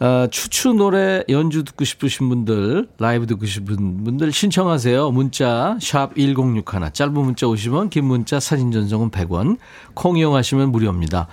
[0.00, 5.10] 어, 추추 노래 연주 듣고 싶으신 분들, 라이브 듣고 싶은 분들 신청하세요.
[5.10, 9.58] 문자 샵 1061, 짧은 문자 오시면 긴 문자 사진 전송은 100원,
[9.94, 11.28] 콩 이용하시면 무료입니다.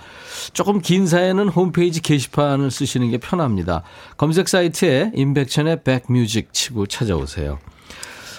[0.52, 3.82] 조금 긴 사연은 홈페이지 게시판을 쓰시는 게 편합니다.
[4.16, 7.58] 검색 사이트에 임백천의 백뮤직 치고 찾아오세요.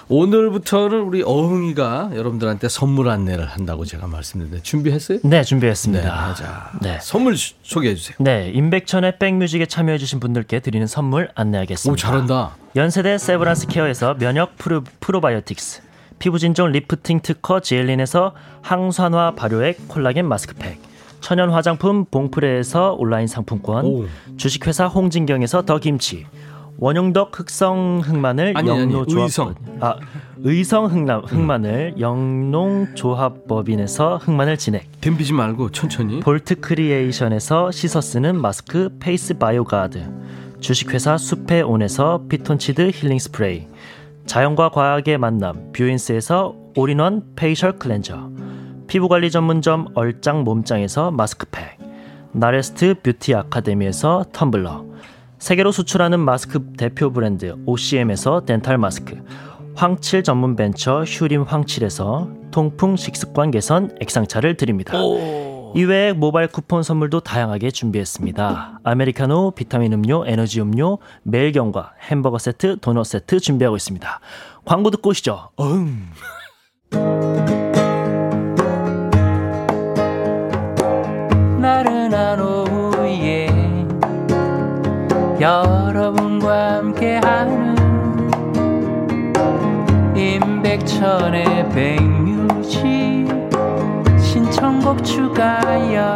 [0.10, 5.20] 오늘부터는 우리 어흥이가 여러분들한테 선물 안내를 한다고 제가 말씀드렸는데 준비했어요?
[5.24, 6.28] 네, 준비했습니다.
[6.28, 6.98] 네, 자, 네.
[7.02, 8.16] 선물 소개해 주세요.
[8.20, 11.94] 네, 임백천의 백뮤직에 참여해 주신 분들께 드리는 선물 안내하겠습니다.
[11.94, 12.56] 오, 잘한다.
[12.76, 15.82] 연세대 세브란스 케어에서 면역 프로, 프로바이오틱스,
[16.20, 20.80] 피부 진정 리프팅 특허 지엘린에서 항산화 발효액 콜라겐 마스크팩,
[21.22, 24.06] 천연 화장품 봉프레에서 온라인 상품권, 오.
[24.36, 26.26] 주식회사 홍진경에서 더 김치,
[26.77, 29.55] 원용덕 흑성 흑마늘 아니, 아니, 영농조합 의성.
[29.79, 29.95] 아
[30.38, 35.01] 의성 흑라, 흑마늘 영농 조합법인에서 흑마늘 진액.
[35.01, 36.19] 덤비지 말고 천천히.
[36.19, 40.03] 볼트 크리에이션에서 씻어 쓰는 마스크 페이스 바이오 가드.
[40.59, 43.67] 주식회사 숲의 온에서 피톤치드 힐링 스프레이.
[44.25, 48.32] 자연과 과학의 만남 뷰인스에서 all-in-one facial cleanser.
[48.88, 51.77] 피부관리 전문점 얼짱 몸짱에서 마스크팩.
[52.31, 54.86] 나레스트 뷰티 아카데미에서 텀블러
[55.43, 59.21] 세계로 수출하는 마스크 대표 브랜드 OCM에서 덴탈 마스크
[59.75, 64.93] 황칠 전문 벤처 휴림 황칠에서 통풍 식습관 개선 액상차를 드립니다.
[65.75, 68.79] 이외에 모바일 쿠폰 선물도 다양하게 준비했습니다.
[68.86, 74.21] 아메리카노, 비타민 음료, 에너지 음료, 매일경과 햄버거 세트, 도넛 세트 준비하고 있습니다.
[74.63, 75.49] 광고 듣고 오시죠.
[75.58, 76.08] 어흥.
[81.60, 82.83] 나른한 오후에
[85.43, 87.75] 여러분과 함께하는
[90.15, 92.79] 임백천의 백뮤직
[94.21, 96.13] 신청곡 추가열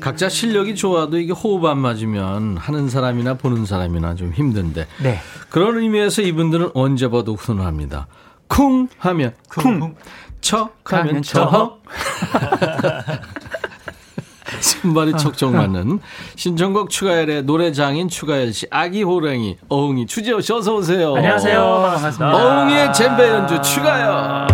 [0.00, 4.88] 각자 실력이 좋아도 이게 호흡 안 맞으면 하는 사람이나 보는 사람이나 좀 힘든데.
[5.00, 5.18] 네.
[5.48, 8.08] 그런 의미에서 이분들은 언제 봐도 훈훈합니다.
[8.48, 9.94] 쿵 하면 쿵,
[10.40, 11.84] 척 하면 척.
[14.62, 16.00] 신발이 척척 맞는
[16.36, 21.14] 신청곡 추가열의 노래장인 추가열 씨, 아기 호랑이, 어흥이, 추재호 씨 어서 오세요.
[21.16, 21.60] 안녕하세요.
[21.94, 22.36] 반갑습니다.
[22.36, 24.46] 어흥이의 젬베 연주 추가열.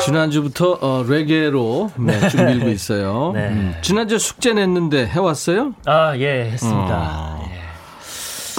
[0.00, 3.32] 지난주부터 어, 레게로 네, 좀 밀고 있어요.
[3.34, 3.48] 네.
[3.48, 3.74] 음.
[3.82, 5.74] 지난주 숙제 냈는데 해왔어요?
[5.86, 7.28] 아, 예, 했습니다.
[7.28, 7.31] 어.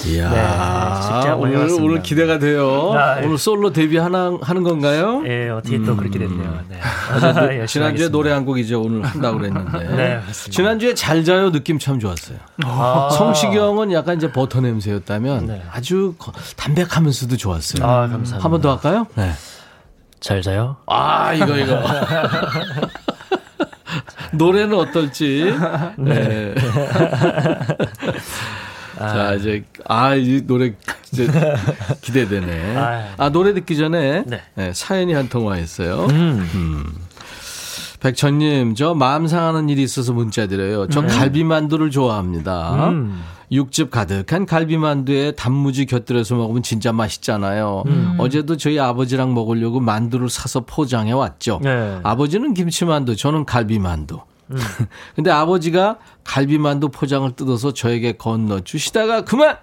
[0.07, 0.17] 예.
[0.17, 1.67] 이야, 네, 오늘.
[1.81, 2.93] 오늘 기대가 돼요.
[2.93, 3.25] 아, 예.
[3.25, 5.23] 오늘 솔로 데뷔 하나, 하는 건가요?
[5.25, 6.59] 예, 어떻게 또 그렇게 됐네요.
[6.69, 6.79] 네.
[7.19, 8.11] 지난주에 열심히 하겠습니다.
[8.11, 9.87] 노래 한 곡 이제 오늘 한다고 그랬는데.
[9.95, 10.21] 네.
[10.49, 12.37] 지난주에 잘 자요 느낌 참 좋았어요.
[12.65, 13.09] 아.
[13.17, 15.63] 성시경은 약간 이제 버터 냄새였다면 네.
[15.71, 17.85] 아주 거- 담백하면서도 좋았어요.
[17.85, 18.37] 아, 감사합니다.
[18.43, 19.07] 한 번 더 할까요?
[19.15, 19.31] 네.
[20.19, 20.77] 잘 자요?
[20.87, 21.81] 아, 이거, 이거.
[24.33, 25.53] 노래는 어떨지.
[25.97, 26.55] 네.
[29.07, 30.73] 자, 이제, 아, 이 노래
[31.11, 31.27] 이제
[32.01, 32.75] 기대되네.
[32.77, 33.03] 아유.
[33.17, 34.41] 아, 노래 듣기 전에 네.
[34.55, 36.07] 네, 사연이 한통와 있어요.
[36.09, 36.93] 음.
[37.99, 40.87] 백천님, 저 마음 상하는 일이 있어서 문자 드려요.
[40.89, 42.89] 저 갈비만두를 좋아합니다.
[42.89, 43.23] 음.
[43.49, 47.83] 육즙 가득한 갈비만두에 단무지 곁들여서 먹으면 진짜 맛있잖아요.
[47.85, 48.15] 음.
[48.17, 51.59] 어제도 저희 아버지랑 먹으려고 만두를 사서 포장해 왔죠.
[51.63, 51.99] 네.
[52.03, 54.19] 아버지는 김치만두, 저는 갈비만두.
[55.15, 59.57] 근데 아버지가 갈비만두 포장을 뜯어서 저에게 건너 주시다가 그만!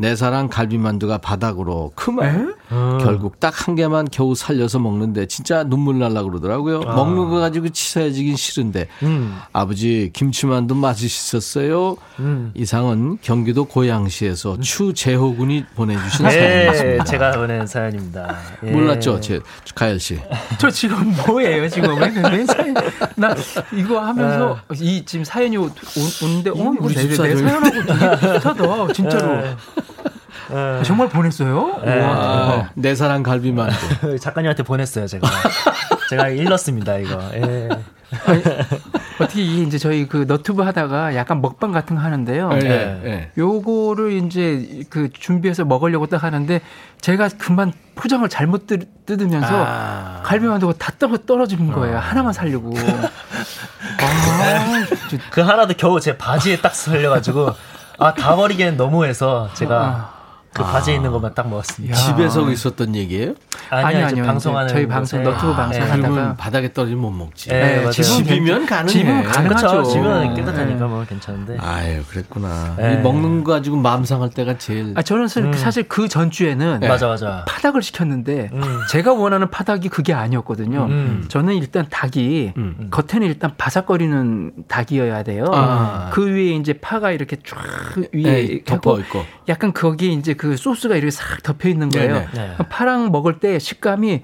[0.00, 2.54] 내 사랑 갈비만두가 바닥으로 그만!
[3.00, 6.80] 결국 딱 한 개만 겨우 살려서 먹는데 진짜 눈물 날라 그러더라고요.
[6.80, 9.36] 먹는 거 가지고 치사해지긴 싫은데 음.
[9.52, 11.96] 아버지 김치만두 맛있었어요.
[12.20, 12.52] 음.
[12.54, 17.04] 이상은 경기도 고양시에서 추재호 군이 보내주신 예, 사연이었습니다.
[17.04, 18.36] 제가 보낸 사연입니다.
[18.64, 18.70] 예.
[18.70, 19.40] 몰랐죠, 제
[19.74, 20.20] 가열 씨.
[20.58, 22.74] 저 지금 뭐예요 지금 왜, 왜 사연
[23.16, 23.34] 나
[23.74, 25.68] 이거 하면서 이 지금 사연이 오-
[26.22, 27.36] 오는데 어 우리 집사람이.
[27.42, 29.42] 사연 하고 되게 비슷하다 진짜로
[30.50, 30.82] 예.
[30.82, 31.80] 정말 보냈어요?
[31.86, 32.00] 예.
[32.00, 32.70] 우와, 아.
[32.74, 34.18] 내 사랑 갈비만두.
[34.20, 35.28] 작가님한테 보냈어요, 제가.
[36.10, 37.20] 제가 일렀습니다, 이거.
[37.34, 37.68] 예.
[39.20, 42.50] 어떻게 이제 저희 그 너튜브 하다가 약간 먹방 같은 거 하는데요.
[42.54, 43.00] 예, 네.
[43.04, 43.30] 예.
[43.36, 46.60] 요거를 이제 그 준비해서 먹으려고 딱 하는데
[47.00, 50.22] 제가 그만 포장을 잘못 뜯, 뜯으면서 아.
[50.24, 51.98] 갈비만두가 다 떨어 떨어지는 거예요.
[51.98, 52.72] 하나만 살려고.
[54.00, 54.86] 아,
[55.30, 57.50] 그 하나도 겨우 제 바지에 딱 설려가지고,
[57.98, 60.17] 아, 다 버리기엔 너무해서 제가
[60.58, 61.94] 그 바지에 있는 것만 딱 먹었습니다.
[61.94, 61.98] 야.
[61.98, 63.34] 집에서 있었던 얘기예요?
[63.70, 64.24] 아니요, 아니요.
[64.24, 65.22] 방송하는 저희 방송.
[65.22, 65.86] 너튜브 방송 예.
[65.86, 67.50] 하다가 그러면 바닥에 떨어지면 못 먹지.
[67.50, 67.90] 예, 네.
[67.90, 68.92] 집은 집이면 가능해.
[68.92, 69.66] 집은 가능하죠.
[69.68, 69.90] 그렇죠.
[69.90, 70.34] 집은 네.
[70.34, 71.56] 깨끗하니까 뭐 괜찮은데.
[71.60, 72.76] 아유, 그랬구나.
[72.80, 72.94] 예.
[72.94, 74.92] 이 먹는 거 가지고 마음 상할 때가 제일.
[74.96, 76.88] 아, 저는 사- 사실 그 전주에는 네.
[76.88, 77.44] 맞아, 맞아.
[77.46, 78.62] 파닭을 시켰는데 음.
[78.90, 80.86] 제가 원하는 파닭이 그게 아니었거든요.
[80.88, 81.24] 음.
[81.28, 82.88] 저는 일단 닭이 음.
[82.90, 85.44] 겉에는 일단 바삭거리는 닭이어야 돼요.
[85.52, 86.10] 아.
[86.12, 87.58] 그 위에 이제 파가 이렇게 쫙
[88.12, 89.24] 위에 네, 덮어 있고.
[89.48, 92.14] 약간 거기에 이제 그 소스가 이렇게 싹 덮여 있는 거예요.
[92.14, 92.28] 네네.
[92.34, 92.56] 네.
[92.68, 94.22] 파랑 먹을 때 식감이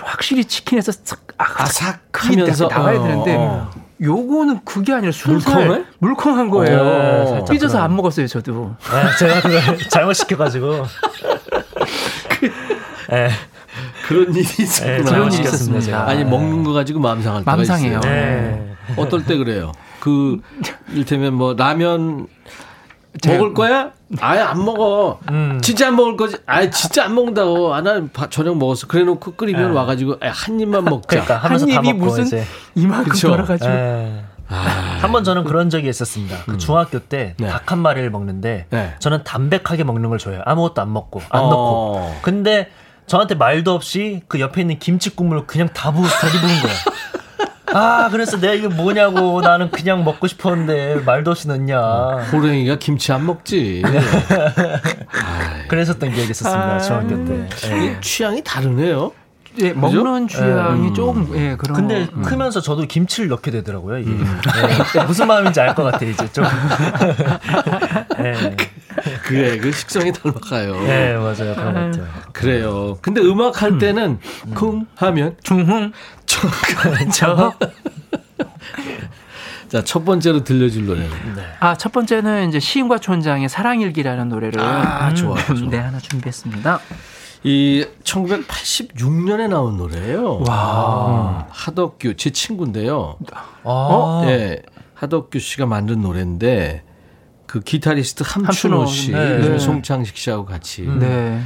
[0.00, 3.70] 확실히 치킨에서 싹 아삭하면서 나와야 어, 되는데 어.
[4.02, 5.84] 요거는 그게 아니라 순살 물컹해?
[6.00, 6.80] 물컹한 거예요.
[6.80, 8.74] 어, 살짝 삐져서 그런- 안 먹었어요, 저도.
[8.92, 10.84] 예, 제가 그걸 잘못 시켜가지고.
[13.12, 13.30] 예,
[14.06, 15.10] 그런 일이 예, 있었구나.
[15.10, 16.06] 그런 일이 있었습니다.
[16.08, 17.98] 아니 먹는 거 가지고 마음 상할 때가 마음 상해요.
[17.98, 18.12] 있어요.
[18.12, 18.74] 예.
[18.96, 19.72] 어떨 때 그래요?
[20.00, 20.38] 그
[20.92, 22.26] 일테면 뭐 라면
[23.26, 23.92] 먹을 거야?
[24.20, 25.20] 아예 안 먹어.
[25.30, 25.58] 음.
[25.62, 26.36] 진짜 안 먹을 거지?
[26.46, 27.74] 아예 진짜 안 먹는다고.
[27.74, 28.86] 아, 난 바- 저녁 먹었어.
[28.86, 29.74] 그래 놓고 끓이면 예.
[29.74, 31.06] 와가지고 아, 한 입만 먹자.
[31.08, 32.44] 그러니까 하면서 한다 입이 먹고 무슨 이제.
[32.74, 33.28] 이만큼 그쵸?
[33.28, 33.70] 돌아가지고.
[33.70, 34.24] 예.
[34.48, 36.36] 아, 한번 저는 그런 적이 있었습니다.
[36.44, 37.48] 그 중학교 때 네.
[37.48, 38.94] 닭한 마리를 먹는데 네.
[38.98, 40.42] 저는 담백하게 먹는 걸 좋아해요.
[40.44, 41.48] 아무것도 안 먹고 안 어.
[41.48, 42.16] 넣고.
[42.22, 42.68] 근데
[43.06, 46.76] 저한테 말도 없이 그 옆에 있는 김치 국물을 그냥 다 부어 들이부은 거예요.
[47.74, 51.78] 아 그래서 내가 이게 뭐냐고 나는 그냥 먹고 싶었는데 말도 없이 넣냐.
[52.32, 53.82] 호랭이가 김치 안 먹지.
[55.68, 56.78] 그랬었던 기억이 있었습니다 아.
[56.78, 57.48] 중학교 때.
[57.70, 57.84] 예.
[57.86, 59.12] 이 취향이 다르네요.
[59.60, 60.94] 예, 먹는 취향이 음.
[60.94, 62.22] 조금 예, 그런 근데 거.
[62.22, 63.98] 크면서 저도 김치를 넣게 되더라고요.
[63.98, 65.04] 이게 예.
[65.04, 66.44] 무슨 마음인지 알 것 같아요 이제 좀.
[68.18, 68.56] 예.
[69.24, 70.74] 그래, 그 식성이 닮아가요.
[70.88, 72.06] 예, 맞아요 그런 것 같아요.
[72.32, 72.98] 그래요.
[73.00, 74.18] 근데 음악 할 때는
[74.54, 75.92] 쿵 하면 중흥
[77.12, 77.12] 저.
[77.12, 77.54] 저.
[79.68, 81.10] 자, 첫 번째로 들려줄 노래는.
[81.60, 85.68] 아, 첫 번째는 이제 시인과 촌장의 사랑일기라는 노래를 아, 좋아요, 좋아요.
[85.70, 86.80] 네, 하나 준비했습니다.
[87.42, 90.44] 이 1986년에 나온 노래예요.
[90.46, 91.44] 와.
[91.46, 93.18] 음, 하덕규 제 친구인데요.
[93.64, 94.22] 어?
[94.26, 94.62] 예,
[94.94, 96.84] 하덕규 씨가 만든 노래인데
[97.46, 98.46] 그 기타리스트 함춘호
[98.80, 99.36] 함춘호, 씨, 네.
[99.38, 99.58] 요즘에 네.
[99.58, 101.40] 송창식 씨하고 같이 네.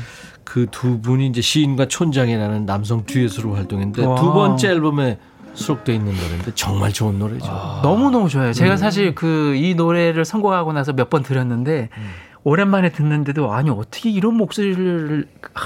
[0.49, 4.17] 그 두 분이 이제 시인과 촌장이라는 남성 듀엣으로 활동했는데 와.
[4.17, 5.19] 두 번째 앨범에
[5.53, 7.47] 수록돼 있는 노래인데 정말 좋은 노래죠.
[7.49, 7.81] 아.
[7.83, 8.53] 너무 너무 좋아요.
[8.53, 11.91] 제가 사실 그 이 노래를 선곡하고 나서 몇 번 들었는데
[12.45, 15.61] 오랜만에 듣는데도 아니 어떻게 이런 목소리를 아,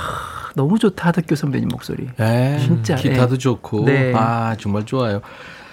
[0.57, 2.09] 너무 좋다 하덕규 선배님 목소리.
[2.19, 3.39] 예, 진짜, 기타도 예.
[3.39, 4.13] 좋고 네.
[4.17, 5.21] 아 정말 좋아요.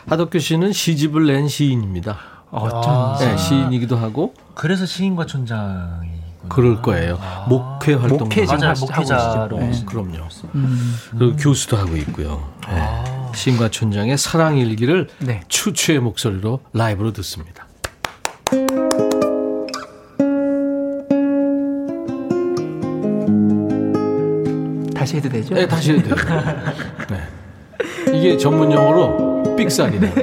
[0.08, 2.18] 하덕규 씨는 시집을 낸 시인입니다.
[2.52, 3.26] 어쩐지.
[3.26, 6.09] 네, 시인이기도 하고 그래서 시인과 촌장이
[6.50, 7.20] 그럴 거예요.
[7.48, 9.60] 목회 활동 목회 맞아요, 하시- 목회자로.
[9.60, 10.18] 네, 그럼요.
[10.56, 10.96] 음.
[11.18, 12.44] 그리고 교수도 하고 있고요.
[12.68, 13.32] 네.
[13.36, 15.42] 시인과 촌장의 사랑 일기를 네.
[15.48, 17.68] 추추의 목소리로 라이브로 듣습니다.
[24.94, 25.54] 다시 해도 되죠?
[25.56, 26.16] 네, 다시 해도 돼요.
[27.10, 28.14] 네.
[28.18, 30.14] 이게 전문 용어로 삑살이네.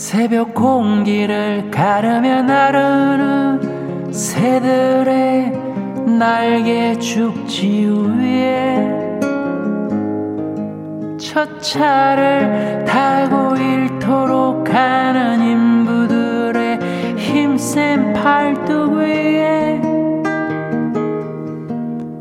[0.00, 5.52] 새벽 공기를 가르며 나르는 새 새들의
[6.18, 7.86] 날개 죽지
[8.18, 9.18] 위에
[11.18, 16.78] 첫 차를 타고 일토록 가는 인부들의
[17.18, 19.82] 힘센 팔뚝 위에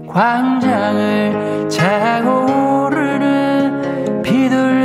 [0.05, 4.78] 광장을 차고 오르는 비둘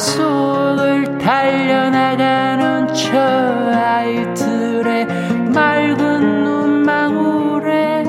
[0.00, 5.04] 속을 달려나가는 저 아이들의
[5.52, 8.04] 맑은 눈망울에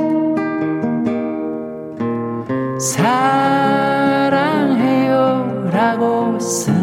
[2.79, 3.59] 사랑해요라고
[6.39, 6.80] 쓴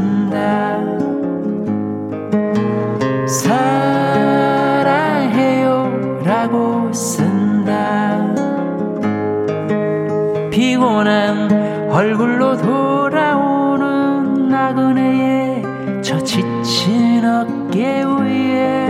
[17.79, 18.89] 어깨 위에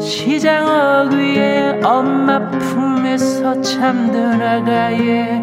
[0.00, 5.42] 시장역 위에 엄마 품에서 잠든 아가의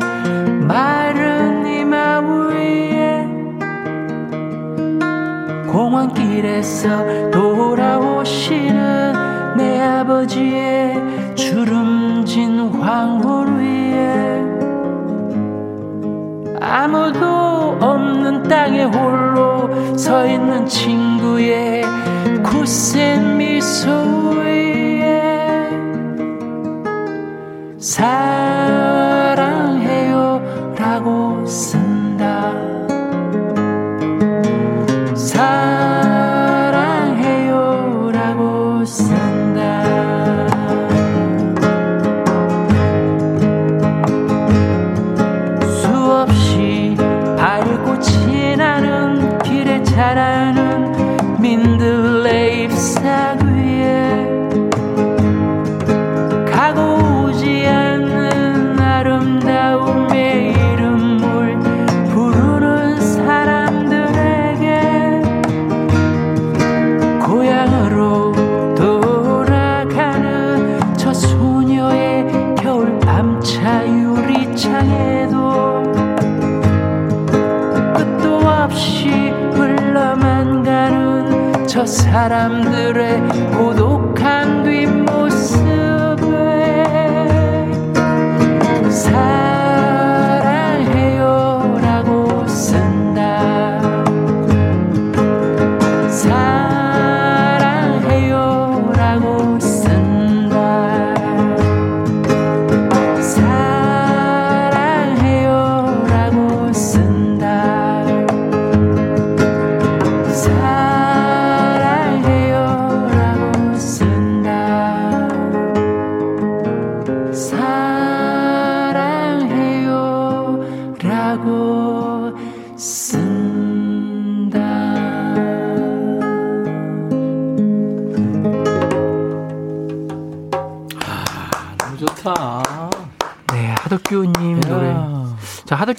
[0.68, 3.28] 마른 이마 위에
[5.72, 9.14] 공원길에서 돌아오시는
[9.58, 13.63] 내 아버지의 주름진 황홀 위
[16.76, 21.84] 아무도 없는 땅에 홀로 서 있는 친구의
[22.42, 23.92] 굳센 미소
[24.32, 25.70] 위에
[27.78, 28.56] 사랑해요라고
[31.46, 31.83] 쓴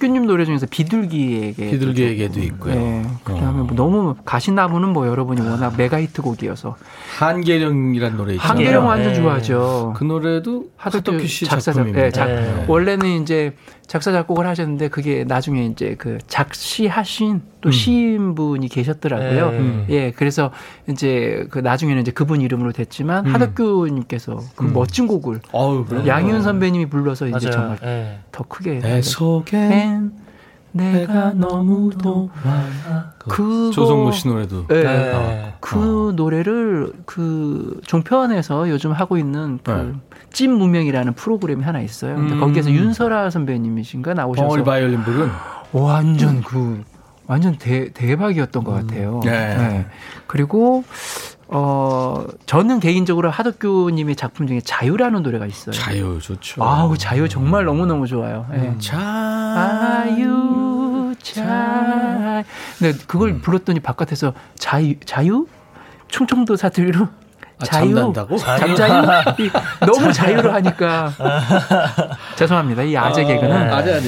[0.04, 1.70] 자, 하덕규님 노래 중에서 비둘기에게.
[1.70, 2.74] 비둘기에게도 있고요.
[2.74, 3.04] 네.
[3.74, 6.76] 너무 가시나무는 뭐 여러분이 워낙 메가 히트 곡이어서
[7.18, 8.50] 한계령이란 노래 있잖아요.
[8.50, 9.20] 한계령 완전 네.
[9.20, 9.94] 좋아하죠.
[9.96, 12.02] 그 노래도 하덕규 씨 작사 작 작품입니다.
[12.02, 12.64] 네, 작, 네.
[12.68, 13.54] 원래는 이제
[13.86, 17.72] 작사 작곡을 하셨는데 그게 나중에 이제 그 작시하신 또 음.
[17.72, 19.50] 시인분이 계셨더라고요.
[19.50, 19.58] 네.
[19.58, 19.86] 음.
[19.90, 20.50] 예, 그래서
[20.88, 23.34] 이제 그 나중에는 이제 그분 이름으로 됐지만 음.
[23.34, 24.72] 하덕규님께서 그 음.
[24.72, 25.40] 멋진 곡을.
[26.06, 27.50] 양희은 선배님이 불러서 이제 맞아요.
[27.50, 28.18] 정말 예.
[28.32, 30.23] 더 크게 내 속에 엔
[30.74, 32.30] 내가 너무도
[33.28, 34.82] 그 조성모 씨 노래도 네.
[34.82, 35.54] 네.
[35.60, 39.92] 그 노래를 그 종편에서 요즘 하고 있는 네.
[40.30, 42.16] 그찐 무명이라는 프로그램이 하나 있어요.
[42.16, 42.40] 근데 음.
[42.40, 45.30] 거기에서 윤설아 선배님이신가 나오셔서 벙어리 바이올린 부른
[45.72, 46.82] 완전 그
[47.26, 49.20] 완전 대, 대박이었던 것 같아요.
[49.24, 49.86] 네.
[50.26, 50.84] 그리고
[51.46, 55.72] 어 저는 개인적으로 하덕규님의 작품 중에 자유라는 노래가 있어요.
[55.72, 56.64] 자유 좋죠.
[56.64, 58.46] 아우 자유 정말 너무 너무 좋아요.
[58.54, 58.56] 예.
[58.56, 58.78] 음.
[58.80, 60.63] 자유
[61.24, 62.44] 자유.
[62.78, 63.40] 근데 그걸 음.
[63.40, 65.46] 불렀더니 바깥에서 자유 자유
[66.08, 67.08] 충청도 사투리로
[67.58, 68.36] 아, 자유 잠단다고?
[68.36, 69.02] 잠자유
[69.44, 69.50] 이-
[69.86, 71.12] 너무 자유로 하니까
[72.36, 74.06] 죄송합니다 이 아재 개그는 아니 아니.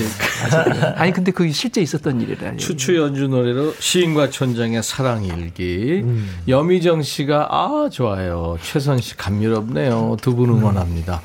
[0.96, 6.04] 아니 근데 그게 실제 있었던 일이라 추추 연주 노래로 시인과 촌장의 사랑 일기.
[6.48, 8.56] 여미정 씨가 아 좋아요.
[8.62, 10.16] 최선 씨 감미롭네요.
[10.20, 11.22] 두 분 응원합니다.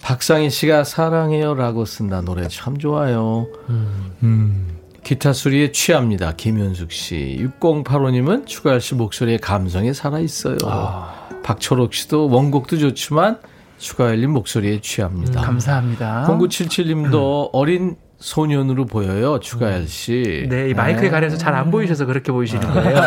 [0.00, 3.46] 박상희 씨가 사랑해요라고 쓴다 노래 참 좋아요.
[3.68, 4.68] 음.
[5.02, 6.32] 기타 소리에 취합니다.
[6.36, 7.48] 김현숙 씨.
[7.60, 10.56] 6085님은 추가할 씨 목소리에 감성이 살아있어요.
[11.42, 13.38] 박철옥 씨도 원곡도 좋지만
[13.78, 15.40] 추가열님 목소리에 취합니다.
[15.40, 16.24] 음, 감사합니다.
[16.28, 19.40] 0977님도 어린 소년으로 보여요.
[19.40, 20.46] 추가열 씨.
[20.48, 23.00] 네, 이 마이크에 가려서 잘 안 보이셔서 그렇게 보이시는 거예요.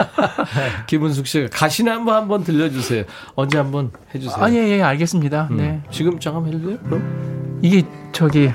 [0.88, 3.04] 김은숙 씨가 가시나 한번 한번 들려주세요.
[3.34, 4.42] 언제 한번 해주세요.
[4.42, 5.48] 아니, 예, 알겠습니다.
[5.50, 5.56] 음.
[5.58, 5.82] 네.
[5.90, 6.78] 지금 잠깐 해주세요.
[6.78, 7.58] 그럼.
[7.60, 8.50] 이게 저기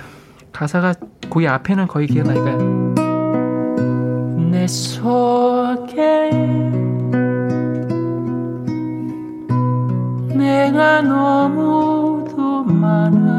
[0.52, 0.96] 가사가
[1.30, 2.96] 거기 앞에는 거의 기억나니까요.
[4.52, 6.32] 내 속에
[10.36, 13.36] 내가 너무도 많아서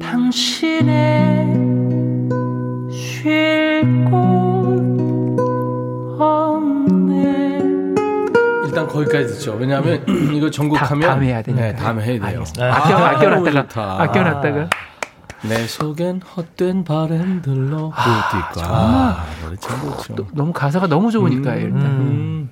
[0.00, 1.25] 당신의
[8.96, 9.54] 거기까지 듣죠.
[9.54, 11.66] 왜냐하면 이거 전곡하면 다- 다음에 해야 되니까.
[11.66, 12.44] 네, 다음에 해야 돼요.
[12.60, 14.02] 아껴, 아, 아껴놨다가.
[14.02, 14.70] 아껴놨다가.
[15.42, 18.60] 내 속엔 헛된 바람들로 그것도 있고.
[18.64, 20.14] 아, 노래 참 좋죠.
[20.14, 21.82] 또 너무 가사가 너무 좋으니까요, 일단.
[21.82, 22.50] 음.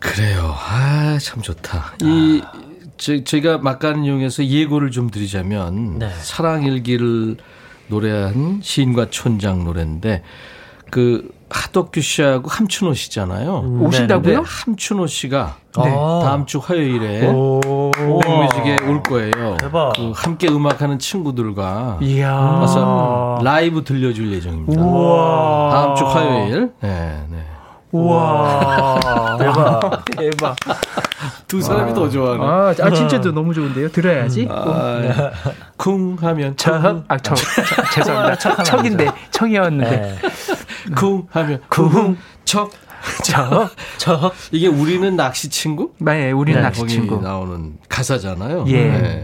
[0.00, 0.54] 그래요.
[0.56, 1.94] 아, 참 좋다.
[2.02, 2.42] 이,
[2.96, 6.10] 저, 저희가 막간을 이용해서 예고를 좀 드리자면, 네.
[6.20, 7.36] 사랑일기를
[7.88, 10.22] 노래한 시인과 촌장 노래인데,
[10.90, 13.78] 그, 하덕규 씨하고 함춘호 씨잖아요.
[13.80, 14.34] 오신다고요?
[14.34, 15.90] 근데 함춘호 씨가 네.
[16.22, 17.60] 다음 주 화요일에 오.
[17.94, 19.56] 백뮤직에 올 거예요.
[19.60, 19.92] 대박.
[19.94, 22.32] 그 함께 음악하는 친구들과 이야.
[22.32, 24.82] 와서 라이브 들려줄 예정입니다.
[24.82, 25.70] 우와.
[25.70, 26.72] 다음 주 화요일.
[26.80, 27.44] 네, 네.
[27.94, 28.98] 우와.
[29.38, 30.04] 대박.
[30.16, 30.56] 대박.
[31.46, 32.44] 두 사람이 더 좋아하네.
[32.44, 33.88] 아, 아, 진짜 또 너무 좋은데요?
[33.92, 34.48] 들어야지.
[34.50, 35.30] 아,
[35.76, 36.82] 쿵 하면 척?
[36.82, 37.36] 쿵, 아, 척.
[37.38, 38.62] 척, 죄송합니다.
[38.64, 39.90] 척인데, 척이었는데.
[39.90, 40.18] 네.
[40.96, 41.88] 쿵 하면 쿵.
[41.88, 42.70] 쿵, 척.
[43.22, 43.70] 척.
[43.98, 45.92] 저 이게 우리는 낚시 친구?
[45.98, 47.20] 네, 우리는 네, 낚시 친구.
[47.20, 48.64] 나오는 가사잖아요.
[48.68, 48.88] 예.
[48.88, 49.22] 네.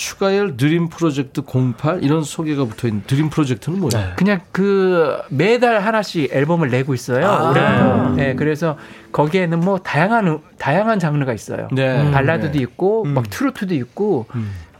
[0.00, 1.42] 추가열 드림 프로젝트
[1.76, 4.12] 08 이런 소개가 붙어 있는 드림 프로젝트는 뭐예요?
[4.16, 7.26] 그냥 그 매달 하나씩 앨범을 내고 있어요.
[7.26, 7.50] 아.
[7.50, 8.08] 올해부터.
[8.16, 8.78] 네, 그래서
[9.12, 11.68] 거기에는 뭐 다양한 음- 다양한 장르가 있어요.
[11.72, 12.10] 네.
[12.12, 12.60] 발라드도 네.
[12.60, 14.24] 있고 막 트로트도 있고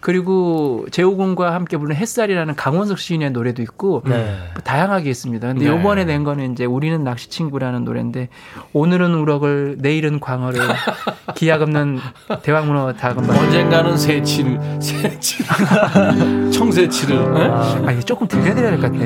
[0.01, 4.36] 그리고 재호군과 함께 부르는 햇살이라는 강원석 시인의 노래도 있고 네.
[4.55, 5.46] 뭐 다양하게 있습니다.
[5.48, 5.70] 근데 네.
[5.70, 8.28] 요번에 낸 거는 이제 우리는 낚시 친구라는 노래인데
[8.72, 10.61] 오늘은 우럭을 내일은 광어를
[11.36, 11.98] 기약 없는
[12.42, 15.44] 대왕문어 다금발 언젠가는 새치를 새치
[16.53, 17.51] 청새치를 예?
[17.86, 19.05] 아, 이게 조금 들려드려야 될 것 같아.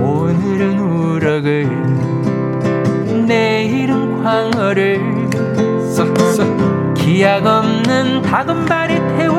[0.00, 1.66] 오늘은 우럭을,
[3.26, 5.00] 내일은 광어를,
[6.96, 9.31] 기약 없는 다금바리 대왕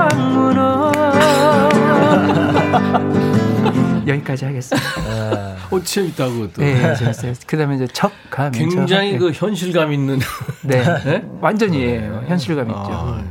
[4.34, 5.56] 여기까지 하겠습니다.
[5.70, 7.34] 어 재밌다고 또 네, 재밌어요.
[7.46, 9.20] 그 다음에 이제 척 가면 굉장히 척.
[9.20, 10.20] 그 현실감 있는
[10.64, 10.84] 네.
[11.06, 11.24] 네?
[11.40, 12.80] 완전히 예, 현실감 있죠.
[12.80, 13.24] 아,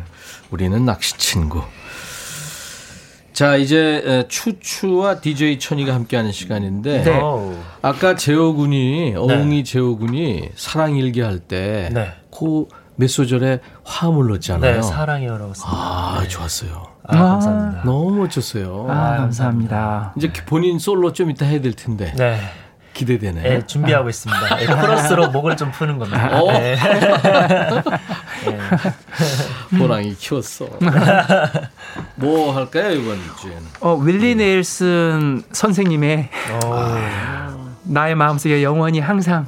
[0.50, 1.62] 우리는 낚시 친구.
[3.32, 7.20] 자 이제 에, 추추와 DJ 천이가 함께하는 시간인데 네.
[7.80, 12.12] 아까 재호 군이 어웅이 재호 군이 사랑 일기 할때 네.
[12.30, 14.76] 그몇 소절에 화음을 넣었잖아요.
[14.76, 15.54] 네, 사랑이 여러분.
[15.64, 16.91] 아 좋았어요.
[17.08, 17.82] 아, 감사합니다.
[17.84, 18.86] 너무 멋졌어요.
[18.88, 20.12] 아, 감사합니다.
[20.16, 22.38] 이제 본인 솔로 좀 이따 해야 될 텐데 네.
[22.94, 23.42] 기대되네.
[23.42, 24.56] 네, 준비하고 있습니다.
[24.56, 26.40] 네, 코러스로 목을 좀 푸는 겁니다.
[26.40, 26.52] 어?
[26.52, 26.76] 네.
[29.78, 30.66] 호랑이 키웠어.
[32.16, 33.62] 뭐 할까요 이번 주에는?
[33.80, 36.28] 어, 윌리 넬슨 선생님의
[37.84, 39.46] 나의 마음속에 영원히 항상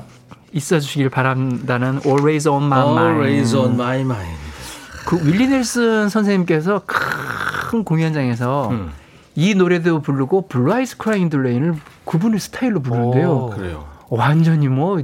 [0.52, 3.20] 있어 주시길 바란다는 Always on my mind.
[3.20, 4.43] Always on my mind.
[5.06, 8.90] 그 윌리 넬슨 선생님께서 큰 공연장에서 음.
[9.36, 11.74] 이 노래도 부르고 Blue Eyes Crying in the Rain을
[12.04, 13.30] 그분의 스타일로 부르는데요.
[13.30, 13.50] 오.
[13.50, 13.84] 그래요.
[14.10, 15.00] 완전히 뭐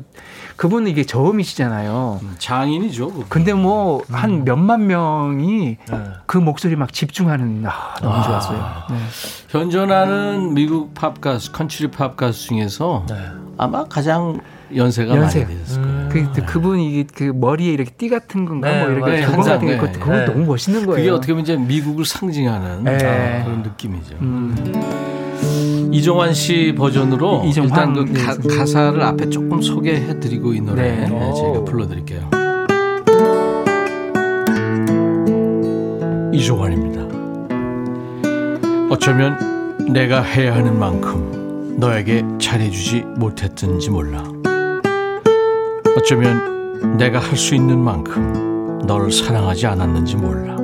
[0.57, 2.20] 그분은 이게 저음이시잖아요.
[2.22, 3.09] 음, 장인이죠.
[3.09, 3.24] 그분.
[3.28, 6.05] 근데 뭐 한 몇만 명이 네.
[6.26, 8.59] 그 목소리 막 집중하는 아, 너무 좋았어요.
[8.90, 8.96] 네.
[9.48, 13.16] 현존하는 미국 팝 가수, 컨트리 팝 가수 중에서 네.
[13.62, 14.40] 아마 가장
[14.74, 15.44] 연세가 연세.
[15.44, 16.08] 많이 되셨을 거예요.
[16.11, 19.72] 그, 그 그분이 그 머리에 이렇게 띠 같은 건가 네, 뭐 이렇게 항상, 같은 게
[19.74, 19.78] 네.
[19.78, 20.24] 그것도 그건 네.
[20.24, 20.96] 너무 멋있는 거예요.
[20.96, 22.94] 그게 어떻게 보면 이제 미국을 상징하는 네.
[23.04, 24.16] 아, 그런 느낌이죠.
[24.22, 25.90] 음.
[25.92, 28.56] 이종환 씨 버전으로 이- 이종환, 일단 그 가, 네.
[28.56, 31.00] 가 사를 앞에 조금 소개해드리고 이 노래 네.
[31.00, 31.64] 네, 저희가 오.
[31.66, 32.30] 불러드릴게요.
[36.32, 37.02] 이종환입니다.
[38.88, 41.39] 어쩌면 내가 해야 하는 만큼
[41.76, 44.22] 너에게 잘해주지 못했던지 몰라.
[45.96, 50.56] 어쩌면 내가 할 수 있는 만큼 너를 사랑하지 않았는지 몰라.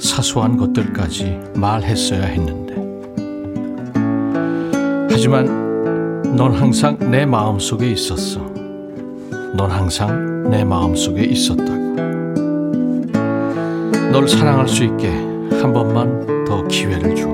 [0.00, 2.74] 사소한 것들까지 말했어야 했는데.
[5.10, 8.40] 하지만 넌 항상 내 마음 속에 있었어.
[9.56, 11.84] 넌 항상 내 마음 속에 있었다고.
[14.12, 15.08] 널 사랑할 수 있게
[15.62, 17.33] 한 번만 더 기회를 줘.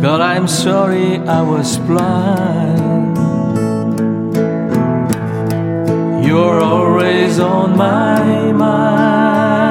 [0.00, 3.18] God, I'm sorry I was blind.
[6.24, 9.70] You're always on my mind.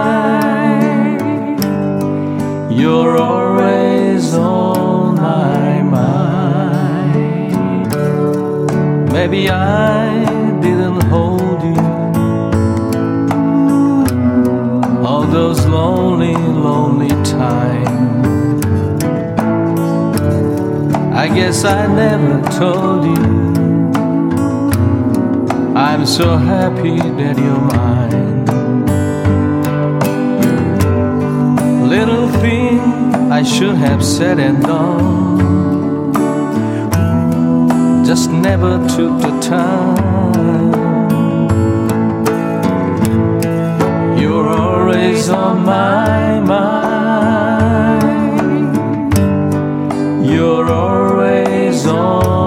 [2.71, 7.11] You're always on my mind.
[9.11, 10.25] Maybe I
[10.61, 11.81] didn't hold you
[15.03, 17.68] all those lonely, lonely times.
[21.19, 23.25] I guess I never told you.
[25.75, 28.45] I'm so happy that you're mine.
[31.89, 32.79] Little thing
[33.29, 36.13] I should have said and done.
[38.05, 40.71] Just never took the time.
[44.17, 46.88] You're always on my mind.
[50.29, 52.38] You're always on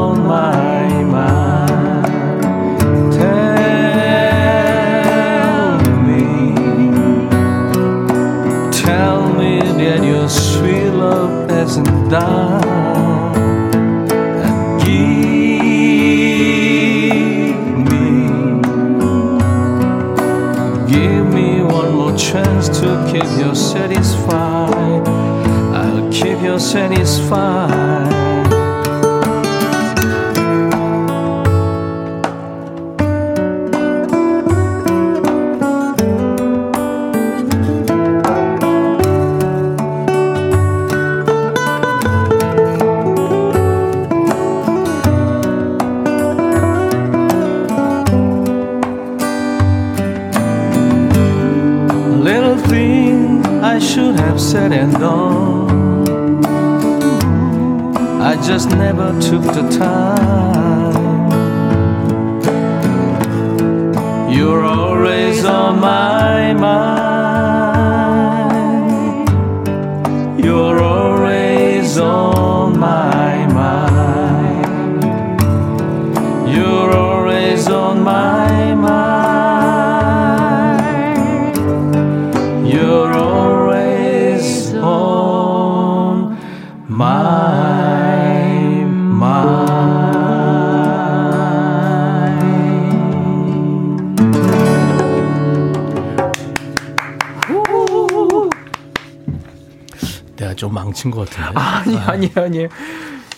[102.35, 102.69] 아니 아니 아니.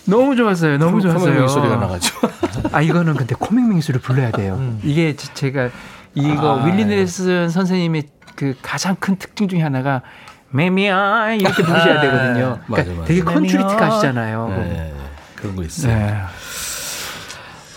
[0.07, 0.77] 너무 좋았어요.
[0.79, 1.49] 너무 좋았어요.
[1.49, 2.29] 소리가 나가지고.
[2.73, 4.55] 아 이거는 근데 코맹맹이 소리로 불러야 돼요.
[4.59, 4.81] 음.
[4.83, 5.71] 이게 제- 제가
[6.15, 8.05] 이거 아, 윌리 넬슨 선생님의
[8.37, 10.03] 그 가장 큰 특징 중에 하나가
[10.51, 12.35] Maybe I 이렇게 부르셔야 되거든요.
[12.35, 13.05] 그러니까 맞아, 맞아.
[13.07, 13.87] 되게 country틱 Maybe I.
[13.91, 14.49] 하시잖아요.
[14.51, 14.95] 네,
[15.37, 15.97] 그런 거 있어요.
[15.97, 16.17] 네.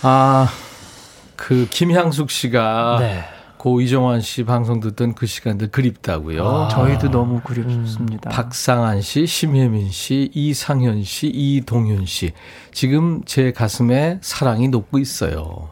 [0.02, 0.48] 아,
[1.36, 3.24] 그 김향숙 씨가 네.
[3.58, 6.68] 고 이종환 씨 방송 듣던 그 시간들 그립다고요.
[6.70, 8.30] 저희도 너무 그립습니다.
[8.30, 12.32] 박상한 씨, 심혜민 씨, 이상현 씨, 이동현 씨.
[12.72, 15.70] 지금 제 가슴에 사랑이 녹고 있어요.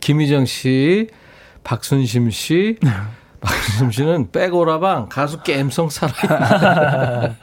[0.00, 1.08] 김희정 씨,
[1.64, 2.78] 박순심 씨.
[3.40, 7.34] 박순심 씨는 백오라방 가수 깸성 살아있는.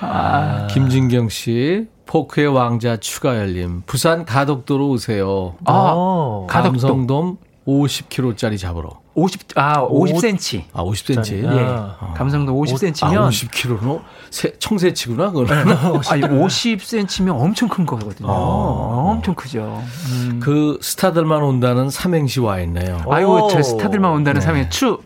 [0.00, 3.82] 아, 김진경 씨, 포크의 왕자 추가 열림.
[3.86, 5.56] 부산 가덕도로 오세요.
[5.64, 6.46] 아, 오.
[6.48, 6.80] 가덕도.
[6.80, 7.36] 감성돔
[7.70, 9.00] 50kg짜리 잡으러.
[9.14, 10.64] 50, 아, 50cm.
[10.72, 11.48] 아, 50cm.
[11.48, 11.98] 아.
[12.10, 12.14] 예.
[12.16, 13.04] 감성도 50cm면.
[13.04, 14.00] 아, 50kg로?
[14.58, 15.76] 청새치구나, 그거는.
[16.08, 18.28] 아니, 50cm면 엄청 큰 거거든요.
[18.28, 19.12] 어.
[19.12, 19.82] 엄청 크죠.
[20.10, 20.40] 음.
[20.42, 23.02] 그 스타들만 온다는 삼행시 와 있네요.
[23.08, 23.48] 아이고, 오.
[23.48, 24.44] 저 스타들만 온다는 네.
[24.44, 24.98] 사람이 추,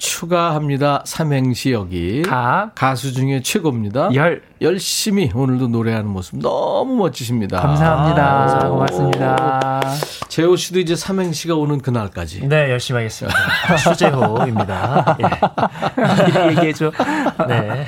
[0.00, 1.02] 추가합니다.
[1.04, 2.22] 삼행시 여기.
[2.22, 4.14] 가, 가수 중에 최고입니다.
[4.14, 4.42] 열.
[4.62, 7.60] 열심히 오늘도 노래하는 모습 너무 멋지십니다.
[7.60, 8.64] 감사합니다.
[8.64, 9.80] 아, 고맙습니다.
[10.28, 12.48] 재호 씨도 이제 삼행시가 오는 그날까지.
[12.48, 13.38] 네, 열심히 하겠습니다.
[13.76, 15.18] 추재호입니다.
[15.20, 16.48] 예.
[16.50, 16.92] 얘기해줘.
[17.46, 17.86] 네.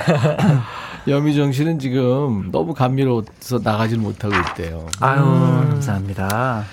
[1.08, 4.86] 여미정 씨는 지금 너무 감미로워서 나가질 못하고 있대요.
[5.00, 5.22] 아유,
[5.70, 6.64] 감사합니다.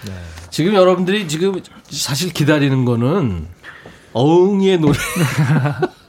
[0.49, 3.47] 지금 여러분들이 지금 사실 기다리는 거는
[4.13, 4.97] 어흥이의 노래.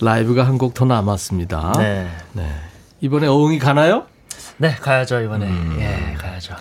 [0.00, 1.72] 라이브가 한 곡 더 남았습니다.
[1.78, 2.08] 네.
[2.32, 2.46] 네.
[3.00, 4.04] 이번에 어흥이 가나요?
[4.58, 5.46] 네, 가야죠, 이번에.
[5.78, 6.54] 예, 가야죠.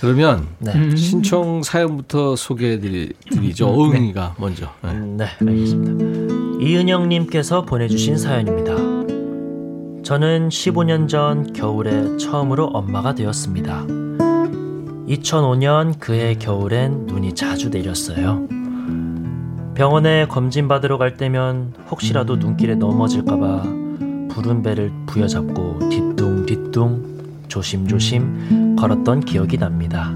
[0.00, 0.96] 그러면 네.
[0.96, 3.68] 신청 사연부터 소개해드리죠.
[3.68, 4.72] 어흥이가 먼저.
[4.82, 4.90] 네.
[4.90, 6.64] 음, 네, 알겠습니다.
[6.64, 8.74] 이은영님께서 보내주신 사연입니다.
[10.02, 13.84] 저는 15년 전 겨울에 처음으로 엄마가 되었습니다.
[15.10, 18.46] 2005년 그해 겨울엔 눈이 자주 내렸어요.
[19.74, 23.62] 병원에 검진 받으러 갈 때면 혹시라도 눈길에 넘어질까봐
[24.30, 30.14] 부른 배를 부여잡고 뒤뚱뒤뚱 조심조심 걸었던 기억이 납니다.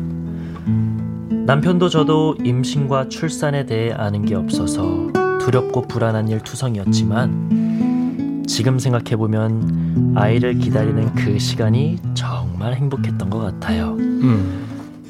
[1.47, 5.09] 남편도 저도 임신과 출산에 대해 아는 게 없어서
[5.41, 13.97] 두렵고 불안한 일 투성이었지만 지금 생각해보면 아이를 기다리는 그 시간이 정말 행복했던 것 같아요.
[13.99, 14.64] 음.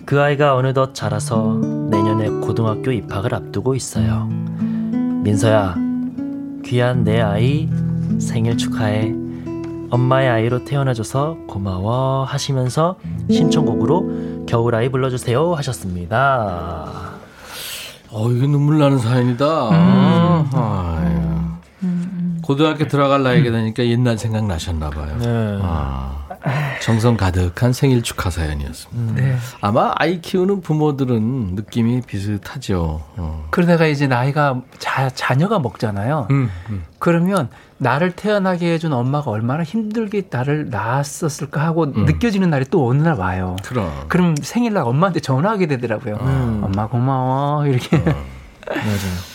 [0.06, 1.54] 그 아이가 어느덧 자라서
[1.90, 4.28] 내년에 고등학교 입학을 앞두고 있어요.
[5.22, 5.76] 민서야,
[6.64, 7.68] 귀한 내 아이
[8.18, 9.14] 생일 축하해.
[9.90, 12.96] 엄마의 아이로 태어나줘서 고마워 하시면서
[13.30, 16.90] 신청곡으로 겨울아이 불러주세요 하셨습니다.
[18.10, 19.46] 어, 이거 눈물 나는 사연이다.
[20.52, 21.14] 아유.
[22.42, 25.16] 고등학교 들어갈 나이가 되니까 옛날 생각 나셨나 봐요.
[25.18, 25.58] 네.
[25.62, 26.23] 아,
[26.82, 29.20] 정성 가득한 생일 축하 사연이었습니다.
[29.20, 29.36] 네.
[29.60, 33.02] 아마 아이 키우는 부모들은 느낌이 비슷하죠.
[33.16, 33.46] 어.
[33.50, 36.28] 그러다가 이제 나이가 자, 자녀가 먹잖아요.
[36.30, 36.84] 음, 음.
[36.98, 42.04] 그러면 나를 태어나게 해준 엄마가 얼마나 힘들게 나를 낳았었을까 하고 음.
[42.04, 43.56] 느껴지는 날이 또 어느 날 와요.
[43.64, 43.90] 그럼.
[44.08, 46.16] 그럼 생일날 엄마한테 전화하게 되더라고요.
[46.20, 46.60] 음.
[46.64, 47.96] 엄마 고마워 이렇게.
[47.96, 48.24] 어.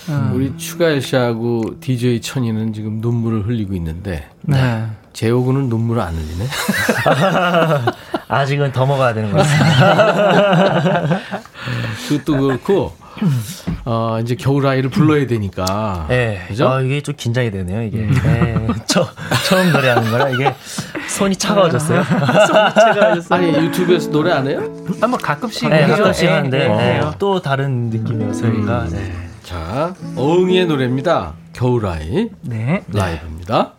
[0.10, 0.34] 맞아요.
[0.34, 4.88] 우리 추가열 씨하고 DJ 천이는 지금 눈물을 흘리고 있는데 네.
[5.14, 6.48] 재호군은 눈물을 안 흘리네.
[8.28, 11.20] 아직은 더 먹어야 되는 것 같습니다.
[12.08, 12.94] 그것도 그렇고
[13.86, 16.06] 어, 이제 겨울 아이를 불러야 되니까.
[16.10, 16.46] 네.
[16.48, 16.70] 그죠?
[16.70, 18.08] 아, 이게 좀 긴장이 되네요, 이게.
[18.24, 18.68] 네.
[18.86, 19.08] 저,
[19.46, 20.54] 처음 노래하는 거라 이게
[21.10, 22.04] 손이 차가워졌어요.
[23.30, 24.62] 아니 유튜브에서 노래 안 해요?
[25.02, 25.88] 아마 가끔씩 네.
[25.88, 27.14] 가끔씩 예, 하는데 예, 네, 해요.
[27.20, 29.12] 또 다른 느낌이어서 여기가 네.
[29.44, 31.34] 자, 어흥이의 노래입니다.
[31.54, 32.84] 겨울 아이 네.
[32.94, 33.74] 라이브입니다.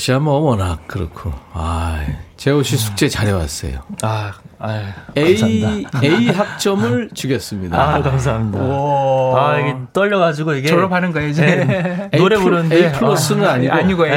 [0.06, 1.32] 씨야 뭐 워낙 그렇고.
[1.54, 2.00] 아,
[2.38, 3.80] 재호 씨 숙제 잘해왔어요.
[4.04, 6.00] 아, 아, A 감사합니다.
[6.04, 7.76] A 학점을 주겠습니다.
[7.96, 8.60] 아, 감사합니다.
[8.64, 11.44] 아, 이게 떨려가지고 이게 졸업하는 거예요, 이제.
[11.44, 12.18] 네.
[12.20, 14.14] 노래 플- 부르는데 A 플러스는 아, 아니고 아니고 A,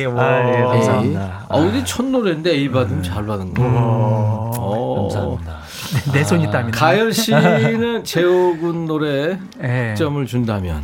[0.00, 0.04] A.
[0.06, 0.24] 와.
[0.24, 0.62] 아, 예, A.
[0.64, 1.46] 감사합니다.
[1.48, 3.62] 아, 우리 첫 노래인데 A 받으면 잘 받은 거.
[3.64, 5.08] 어.
[5.12, 5.58] 감사합니다.
[6.12, 6.76] 내 손이 땀이 나.
[6.76, 9.94] 가열 씨는 재호 군 노래 예.
[9.96, 10.82] 점을 준다면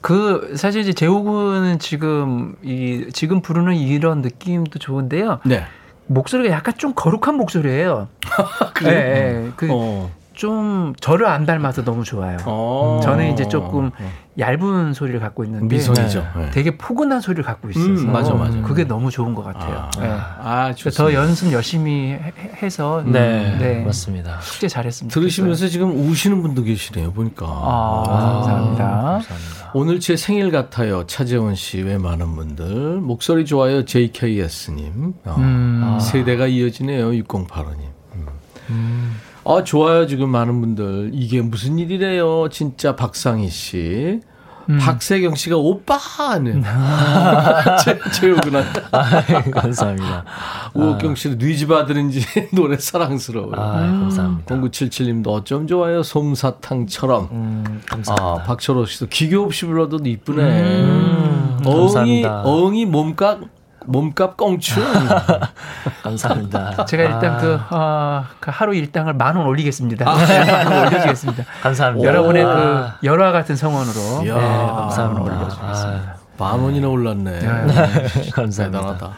[0.00, 5.40] 그 사실 이제 재호군은 지금 이 지금 부르는 이런 느낌도 좋은데요.
[5.44, 5.64] 네.
[6.06, 8.08] 목소리가 약간 좀 거룩한 목소리예요.
[8.74, 9.46] 그래요?
[9.46, 10.10] 예, 그 어.
[10.40, 12.38] 좀 저를 안 닮아서 너무 좋아요.
[12.46, 12.98] 어.
[13.04, 13.90] 저는 이제 조금
[14.38, 16.26] 얇은 소리를 갖고 있는데 미성이죠.
[16.34, 16.50] 네.
[16.50, 18.58] 되게 포근한 소리를 갖고 있어서 음, 맞아, 맞아.
[18.62, 19.90] 그게 너무 좋은 것 같아요.
[20.00, 20.06] 예.
[20.08, 21.20] 아, 그래서 더 좋습니다.
[21.20, 22.32] 연습 열심히 해-
[22.62, 23.84] 해서 네, 네.
[23.84, 24.40] 맞습니다.
[24.40, 25.12] 숙제 잘했습니다.
[25.12, 27.44] 들으시면서 지금 우시는 분도 계시네요, 보니까.
[27.46, 28.84] 아, 감사합니다.
[28.86, 29.70] 감사합니다.
[29.74, 31.06] 오늘 제 생일 같아요.
[31.06, 33.02] 차재원 씨 외 많은 분들.
[33.02, 33.84] 목소리 좋아요.
[33.84, 35.12] JKS님.
[35.26, 35.98] 어, 음.
[36.00, 37.10] 세대가 이어지네요.
[37.10, 37.76] 6085님.
[38.70, 39.16] 음.
[39.50, 40.06] 아, 좋아요.
[40.06, 41.10] 지금 많은 분들.
[41.12, 42.48] 이게 무슨 일이래요.
[42.50, 44.20] 진짜 박상희 씨.
[44.68, 44.78] 음.
[44.78, 46.62] 박세경 씨가 오빠는.
[47.84, 48.62] 제, 제우구나.
[48.92, 50.24] 아, 감사합니다.
[50.74, 52.24] 우옥경 씨는 뉘집 아들인지
[52.54, 53.54] 노래 사랑스러워요.
[53.56, 54.54] 아, 감사합니다.
[54.54, 56.04] 0977님도 어쩜 좋아요.
[56.04, 57.28] 솜사탕처럼.
[57.32, 58.24] 음, 감사합니다.
[58.24, 60.42] 아, 박철호 씨도 기교 없이 불러도 이쁘네.
[60.82, 62.42] 음, 어흥이, 감사합니다.
[62.42, 63.40] 어흥이 몸값,
[63.86, 64.82] 몸값 꽁충.
[66.02, 66.84] 감사합니다.
[66.84, 70.08] 제가 일단 아, 그, 어, 그 하루 일당을 만 원 올리겠습니다.
[70.08, 70.14] 아.
[70.14, 71.44] 만 올려주겠습니다.
[71.62, 72.06] 감사합니다.
[72.08, 74.22] 여러분의 아, 그 열화 같은 성원으로.
[74.24, 75.32] 네, 감사합니다.
[75.60, 77.40] 아, 만 원이나 올랐네.
[78.32, 78.78] 감사합니다.
[78.80, 79.10] 대단하다.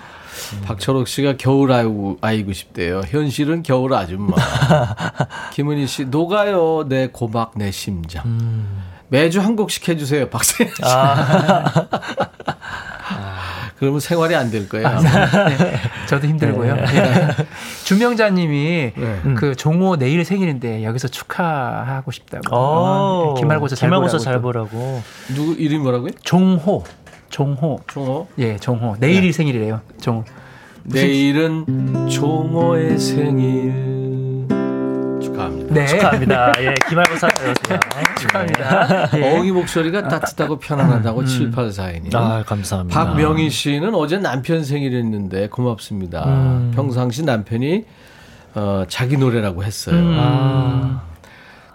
[0.67, 3.03] 박철옥 씨가 겨울 아이고, 아이고 싶대요.
[3.07, 4.35] 현실은 겨울 아줌마.
[5.53, 6.85] 김은희 씨, 녹아요.
[6.89, 8.23] 내 고막, 내 심장.
[9.09, 10.29] 매주 한 곡씩 해주세요.
[10.31, 10.83] 박세현 씨.
[13.83, 14.87] 그러면 생활이 안 될 거예요.
[15.01, 15.75] 네,
[16.07, 16.77] 저도 힘들고요.
[16.77, 17.35] 예.
[17.83, 19.21] 주명자님이 네.
[19.37, 22.55] 그 종호 내일 생일인데 여기서 축하하고 싶다고.
[22.55, 24.41] 어, 어, 기말고사 잘 기말고사 보라고 잘 또.
[24.43, 25.03] 보라고.
[25.35, 26.13] 누구 이름이 뭐라고요?
[26.23, 26.85] 종호.
[27.29, 27.81] 종호.
[27.89, 28.29] 종호.
[28.39, 28.95] 예, 종호.
[29.01, 29.33] 내일이 네.
[29.33, 29.81] 생일이래요.
[30.01, 30.23] 종호.
[30.85, 34.12] 내일은 종호의 생일.
[35.33, 35.75] 축하합니다.
[35.75, 35.87] 네.
[35.87, 36.53] 축하합니다.
[36.61, 37.81] 예, 기말고사 잘했어요.
[38.21, 39.09] 축하합니다.
[39.19, 39.33] 예.
[39.37, 42.15] 어흥이 목소리가 따뜻하고 편안하다고 7842님.
[42.15, 43.05] 아, 감사합니다.
[43.05, 46.25] 박명희 씨는 어제 남편 생일이었는데 고맙습니다.
[46.27, 46.73] 음.
[46.75, 47.85] 평상시 남편이
[48.55, 49.97] 어, 자기 노래라고 했어요.
[49.97, 50.17] 음.
[50.19, 51.03] 아,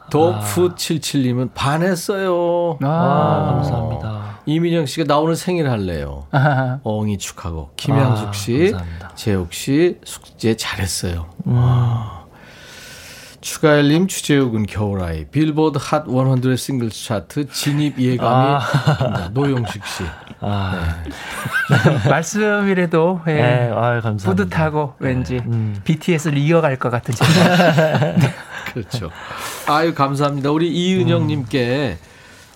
[0.10, 2.78] 독푸77님은 반했어요.
[2.82, 4.38] 아, 아, 감사합니다.
[4.46, 6.28] 이민영 씨가 나 오늘 생일 할래요.
[6.32, 6.80] 아하.
[6.84, 9.12] 어흥이 축하고 김양숙 아, 씨, 감사합니다.
[9.16, 11.26] 재욱 씨 숙제 잘했어요.
[11.48, 11.54] 음.
[11.58, 12.17] 와.
[13.48, 19.30] 추가열님, 추재욱은 겨울아이, 빌보드 핫 100 싱글스 차트 진입 예감이 아.
[19.32, 20.04] 노용식 씨.
[20.42, 20.98] 아,
[22.10, 23.34] 말씀이라도 예.
[23.34, 24.32] 네, 아, 감사합니다.
[24.32, 25.80] 뿌듯하고 왠지 음.
[25.86, 28.20] BTS를 이어갈 것 같은 생각.
[28.74, 29.12] 그렇죠.
[29.66, 30.52] 아유 감사합니다.
[30.52, 32.00] 우리 이은영님께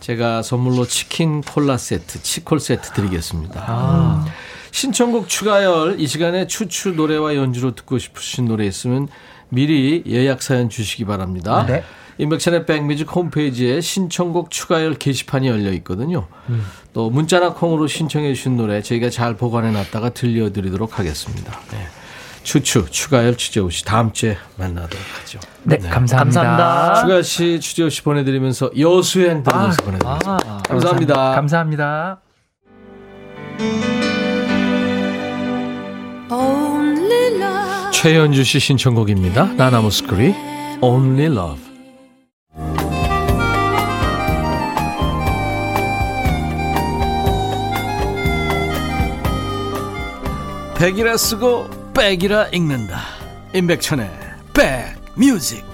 [0.01, 4.25] 제가 선물로 치킨 콜라 세트, 치콜 세트 드리겠습니다.
[4.81, 9.09] 신청곡 추가열 이 시간에 추추 노래와 연주로 듣고 싶으신 노래 있으면
[9.49, 11.67] 미리 예약 사연 주시기 바랍니다.
[11.67, 11.83] 네.
[12.17, 16.25] 인백천의 백뮤직 홈페이지에 신청곡 추가열 게시판이 열려 있거든요.
[16.93, 21.59] 또 문자나 콩으로 신청해 주신 노래 저희가 잘 보관해 놨다가 들려드리도록 하겠습니다.
[21.71, 21.85] 네.
[22.41, 25.39] 추추 추가열 추재호 씨 다음 주에 만나도록 하죠.
[25.61, 26.17] 네, 감사합니다.
[26.17, 27.01] 감사합니다.
[27.01, 30.39] 추가 씨, 추재호 씨 보내드리면서 여수행 들으면서 보내드립니다.
[30.47, 31.35] 아, 감사합니다.
[31.35, 32.21] 감사합니다.
[38.01, 39.53] 최현주 씨 신청곡입니다.
[39.53, 40.33] 나나무스크리
[40.81, 41.61] Only Love.
[50.79, 53.01] 백이라 쓰고 백이라 읽는다.
[53.53, 54.09] 임백천의
[54.55, 55.70] 백뮤직.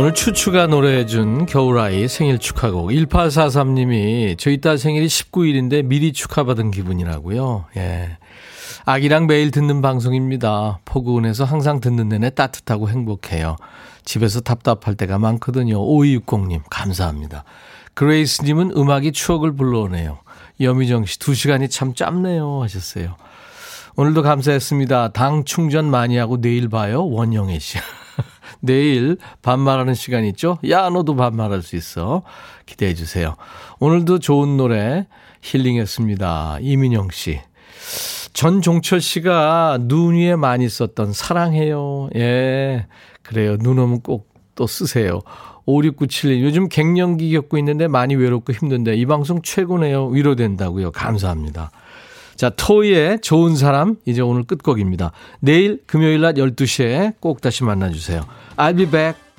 [0.00, 7.66] 오늘 추추가 노래해준 겨울아이 생일 축하곡 1843님이 저희 딸 생일이 19일인데 미리 축하받은 기분이라고요.
[7.76, 8.16] 예.
[8.86, 10.78] 아기랑 매일 듣는 방송입니다.
[10.86, 13.56] 포근해서 항상 듣는 내내 따뜻하고 행복해요.
[14.06, 15.78] 집에서 답답할 때가 많거든요.
[15.78, 17.44] 5260님 감사합니다.
[17.92, 20.20] 그레이스님은 음악이 추억을 불러오네요.
[20.62, 23.16] 여미정 씨두 시간이 참 짧네요 하셨어요.
[23.96, 25.08] 오늘도 감사했습니다.
[25.08, 27.06] 당 충전 많이 하고 내일 봐요.
[27.06, 27.76] 원영애 씨.
[28.60, 30.58] 내일 반말하는 시간 있죠?
[30.68, 32.22] 야, 너도 반말할 수 있어.
[32.66, 33.36] 기대해 주세요.
[33.78, 35.06] 오늘도 좋은 노래
[35.42, 36.58] 힐링했습니다.
[36.60, 37.40] 이민영 씨.
[38.32, 42.10] 전종철 씨가 눈 위에 많이 썼던 사랑해요.
[42.14, 42.86] 예.
[43.22, 43.56] 그래요.
[43.56, 44.30] 눈 오면 꼭
[44.60, 45.20] 또 쓰세요.
[45.66, 50.08] 5697님, 요즘 갱년기 겪고 있는데 많이 외롭고 힘든데 이 방송 최고네요.
[50.08, 50.90] 위로된다고요.
[50.90, 51.70] 감사합니다.
[52.40, 55.12] 자, 토이의 좋은 사람, 이제 오늘 끝곡입니다.
[55.40, 58.22] 내일 금요일 낮 12시에 꼭 다시 만나주세요.
[58.56, 59.29] I'll be back.